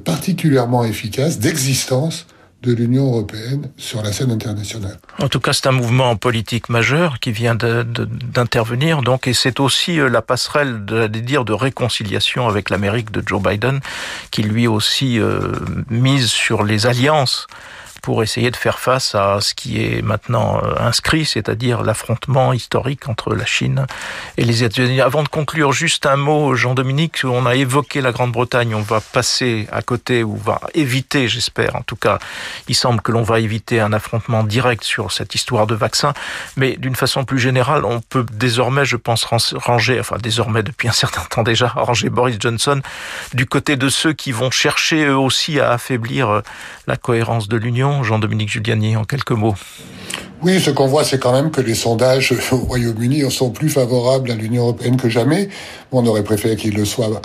particulièrement 0.04 0.84
efficace 0.84 1.38
d'existence 1.38 2.26
de 2.66 2.72
l'Union 2.72 3.06
européenne 3.06 3.70
sur 3.76 4.02
la 4.02 4.12
scène 4.12 4.30
internationale. 4.30 4.98
En 5.22 5.28
tout 5.28 5.40
cas, 5.40 5.52
c'est 5.52 5.66
un 5.68 5.72
mouvement 5.72 6.16
politique 6.16 6.68
majeur 6.68 7.20
qui 7.20 7.30
vient 7.32 7.54
d'intervenir, 7.54 9.02
donc, 9.02 9.28
et 9.28 9.34
c'est 9.34 9.60
aussi 9.60 10.00
euh, 10.00 10.08
la 10.08 10.22
passerelle, 10.22 10.84
de, 10.84 11.06
dire, 11.06 11.44
de 11.44 11.52
réconciliation 11.52 12.48
avec 12.48 12.70
l'Amérique 12.70 13.10
de 13.12 13.22
Joe 13.24 13.40
Biden, 13.40 13.80
qui 14.32 14.42
lui 14.42 14.66
aussi 14.66 15.20
euh, 15.20 15.52
mise 15.90 16.28
sur 16.28 16.64
les 16.64 16.86
alliances 16.86 17.46
pour 18.06 18.22
essayer 18.22 18.52
de 18.52 18.56
faire 18.56 18.78
face 18.78 19.16
à 19.16 19.40
ce 19.40 19.52
qui 19.52 19.82
est 19.84 20.00
maintenant 20.00 20.60
euh, 20.62 20.74
inscrit, 20.78 21.24
c'est-à-dire 21.24 21.82
l'affrontement 21.82 22.52
historique 22.52 23.08
entre 23.08 23.34
la 23.34 23.44
Chine 23.44 23.84
et 24.36 24.44
les 24.44 24.62
États-Unis. 24.62 25.00
Avant 25.00 25.24
de 25.24 25.28
conclure, 25.28 25.72
juste 25.72 26.06
un 26.06 26.14
mot, 26.14 26.54
Jean-Dominique, 26.54 27.22
on 27.24 27.46
a 27.46 27.56
évoqué 27.56 28.00
la 28.00 28.12
Grande-Bretagne, 28.12 28.76
on 28.76 28.80
va 28.80 29.00
passer 29.00 29.66
à 29.72 29.82
côté, 29.82 30.22
ou 30.22 30.36
va 30.36 30.60
éviter, 30.74 31.26
j'espère, 31.26 31.74
en 31.74 31.82
tout 31.82 31.96
cas, 31.96 32.20
il 32.68 32.76
semble 32.76 33.00
que 33.00 33.10
l'on 33.10 33.24
va 33.24 33.40
éviter 33.40 33.80
un 33.80 33.92
affrontement 33.92 34.44
direct 34.44 34.84
sur 34.84 35.10
cette 35.10 35.34
histoire 35.34 35.66
de 35.66 35.74
vaccin, 35.74 36.14
mais 36.56 36.76
d'une 36.76 36.94
façon 36.94 37.24
plus 37.24 37.40
générale, 37.40 37.84
on 37.84 38.00
peut 38.00 38.24
désormais, 38.30 38.84
je 38.84 38.96
pense, 38.96 39.24
ranger, 39.24 39.98
enfin 39.98 40.18
désormais 40.22 40.62
depuis 40.62 40.86
un 40.86 40.92
certain 41.04 41.22
temps 41.22 41.42
déjà, 41.42 41.66
ranger 41.66 42.08
Boris 42.08 42.36
Johnson 42.38 42.80
du 43.34 43.46
côté 43.46 43.74
de 43.74 43.88
ceux 43.88 44.12
qui 44.12 44.30
vont 44.30 44.52
chercher 44.52 45.06
eux 45.06 45.18
aussi 45.18 45.58
à 45.58 45.72
affaiblir 45.72 46.30
euh, 46.30 46.40
la 46.86 46.96
cohérence 46.96 47.48
de 47.48 47.56
l'Union 47.56 47.95
Jean-Dominique 48.02 48.50
Giuliani, 48.50 48.96
en 48.96 49.04
quelques 49.04 49.32
mots 49.32 49.54
oui, 50.42 50.60
ce 50.60 50.70
qu'on 50.70 50.86
voit, 50.86 51.02
c'est 51.02 51.18
quand 51.18 51.32
même 51.32 51.50
que 51.50 51.62
les 51.62 51.74
sondages 51.74 52.34
au 52.52 52.58
Royaume-Uni 52.58 53.28
sont 53.30 53.50
plus 53.50 53.70
favorables 53.70 54.30
à 54.30 54.34
l'Union 54.34 54.64
européenne 54.64 54.96
que 54.96 55.08
jamais. 55.08 55.48
on 55.92 56.06
aurait 56.06 56.24
préféré 56.24 56.56
qu'ils 56.56 56.74
le 56.74 56.84
soient 56.84 57.22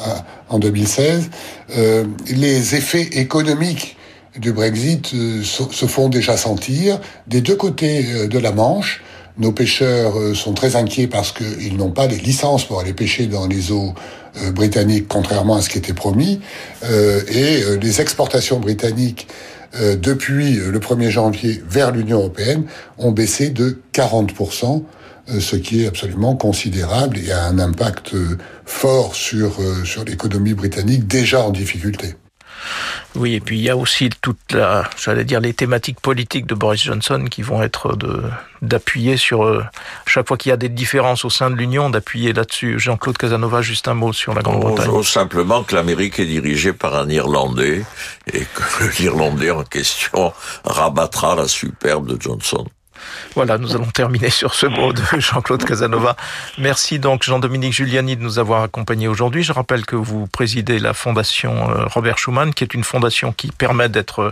en 0.50 0.60
2016. 0.60 1.30
Euh, 1.78 2.06
les 2.28 2.76
effets 2.76 3.10
économiques 3.14 3.98
du 4.38 4.54
Brexit 4.54 5.14
euh, 5.14 5.44
se 5.44 5.86
font 5.86 6.08
déjà 6.08 6.38
sentir 6.38 7.00
des 7.28 7.42
deux 7.42 7.56
côtés 7.56 8.06
euh, 8.14 8.28
de 8.28 8.40
la 8.40 8.54
Manche. 8.54 9.04
Nos 9.38 9.52
pêcheurs 9.52 10.14
sont 10.36 10.54
très 10.54 10.76
inquiets 10.76 11.08
parce 11.08 11.32
qu'ils 11.32 11.78
n'ont 11.78 11.92
pas 11.92 12.08
les 12.08 12.18
licences 12.18 12.66
pour 12.66 12.80
aller 12.80 12.94
pêcher 12.94 13.28
dans 13.28 13.48
les 13.48 13.72
eaux 13.72 13.94
britanniques, 14.54 15.08
contrairement 15.08 15.56
à 15.56 15.62
ce 15.62 15.70
qui 15.70 15.78
était 15.78 15.94
promis. 15.94 16.42
et 16.84 17.64
les 17.82 18.02
exportations 18.02 18.60
britanniques 18.60 19.28
euh, 19.76 19.96
depuis 19.96 20.56
le 20.56 20.80
1er 20.80 21.10
janvier 21.10 21.64
vers 21.68 21.92
l'Union 21.92 22.20
européenne 22.20 22.66
ont 22.98 23.12
baissé 23.12 23.50
de 23.50 23.80
40%, 23.94 24.84
euh, 25.30 25.40
ce 25.40 25.56
qui 25.56 25.84
est 25.84 25.88
absolument 25.88 26.36
considérable 26.36 27.18
et 27.18 27.32
a 27.32 27.46
un 27.46 27.60
impact 27.60 28.14
euh, 28.14 28.38
fort 28.66 29.16
sur, 29.16 29.60
sur 29.86 30.04
l'économie 30.04 30.54
britannique 30.54 31.08
déjà 31.08 31.46
en 31.46 31.52
difficulté. 31.52 32.16
Oui, 33.16 33.36
et 33.36 33.40
puis 33.40 33.58
il 33.58 33.64
y 33.64 33.70
a 33.70 33.78
aussi 33.78 34.10
toute 34.22 34.54
la, 34.54 34.90
j'allais 34.98 35.26
dire, 35.26 35.40
les 35.40 35.54
thématiques 35.54 36.00
politiques 36.00 36.46
de 36.46 36.56
Boris 36.56 36.84
Johnson 36.84 37.26
qui 37.30 37.42
vont 37.42 37.62
être 37.62 37.96
de 37.96 38.24
d'appuyer 38.62 39.18
sur 39.18 39.44
euh, 39.44 39.64
chaque 40.06 40.28
fois 40.28 40.38
qu'il 40.38 40.52
y 40.52 40.54
a 40.54 40.58
des 40.58 40.70
différences 40.70 41.26
au 41.26 41.32
sein 41.32 41.50
de 41.50 41.56
l'Union, 41.56 41.90
d'appuyer 41.90 42.32
là-dessus. 42.32 42.80
Jean-Claude 42.80 43.18
Casanova, 43.18 43.64
juste 43.64 43.88
un 43.88 43.96
mot 43.96 44.14
sur 44.14 44.36
la 44.36 44.44
Grande-Bretagne. 44.44 45.02
simplement 45.04 45.64
que 45.64 45.74
l'Amérique 45.76 46.20
est 46.20 46.26
dirigée 46.26 46.72
par 46.72 46.96
un 46.96 47.10
Irlandais 47.10 47.84
et 48.32 48.46
que 48.54 49.00
l'Irlandais 49.00 49.50
en 49.50 49.64
question 49.64 50.32
rabattra 50.64 51.36
la 51.36 51.48
superbe 51.48 52.08
de 52.08 52.22
Johnson. 52.22 52.68
Voilà, 53.36 53.58
nous 53.58 53.76
allons 53.76 53.86
terminer 53.86 54.30
sur 54.30 54.54
ce 54.54 54.66
mot 54.66 54.94
de 54.94 55.02
Jean-Claude 55.18 55.64
Casanova. 55.64 56.16
Merci 56.58 57.00
donc 57.00 57.24
Jean-Dominique 57.24 57.74
Giuliani 57.74 58.16
de 58.16 58.22
nous 58.22 58.40
avoir 58.40 58.64
accompagnés 58.64 59.08
aujourd'hui. 59.08 59.44
Je 59.44 59.54
rappelle 59.54 59.86
que 59.86 59.96
vous 59.96 60.28
présidez 60.28 60.80
la 60.80 60.94
fondation 60.94 61.70
euh, 61.70 61.86
Robert 61.86 62.18
Schuman, 62.18 62.54
qui 62.54 62.64
est 62.64 62.74
une 62.74 62.84
fondation 62.84 63.32
qui 63.32 63.52
permet 63.52 63.90
d'être 63.90 64.32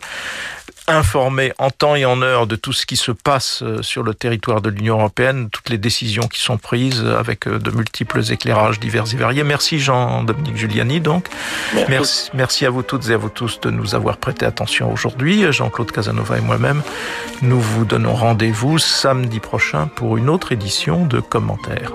informé 0.90 1.54
en 1.58 1.70
temps 1.70 1.96
et 1.96 2.06
en 2.06 2.22
heure 2.22 2.48
de 2.48 2.56
tout 2.56 2.74
ce 2.74 2.86
qui 2.86 2.98
se 2.98 3.12
passe 3.12 3.62
euh, 3.64 3.82
sur 3.82 4.04
le 4.04 4.14
territoire 4.14 4.62
de 4.62 4.70
l'Union 4.70 4.98
européenne, 5.00 5.50
toutes 5.50 5.70
les 5.70 5.78
décisions 5.78 6.28
qui 6.28 6.42
sont 6.42 6.58
prises 6.58 7.06
avec 7.06 7.48
euh, 7.48 7.60
de 7.60 7.72
multiples 7.72 8.22
éclairages 8.32 8.80
divers 8.80 9.06
et 9.14 9.18
variés. 9.18 9.44
Merci 9.44 9.80
Jean-Dominique 9.80 10.58
Giuliani 10.58 11.00
donc. 11.00 11.28
Merci. 11.88 12.30
merci. 12.34 12.66
à 12.66 12.70
vous 12.70 12.84
toutes 12.84 13.10
et 13.10 13.14
à 13.14 13.18
vous 13.18 13.30
tous 13.30 13.60
de 13.62 13.70
nous 13.70 13.96
avoir 13.96 14.18
prêté 14.18 14.46
attention 14.46 14.92
aujourd'hui. 14.92 15.52
Jean-Claude 15.52 15.92
Casanova 15.92 16.38
et 16.38 16.42
moi-même, 16.42 16.82
nous 17.42 17.60
vous 17.60 17.86
donnons 17.86 18.14
rendez-vous 18.14 18.80
samedi 18.80 19.40
prochain 19.40 19.88
pour 19.88 20.18
une 20.18 20.30
autre 20.30 20.52
édition 20.52 21.06
de 21.06 21.20
commentaires. 21.20 21.94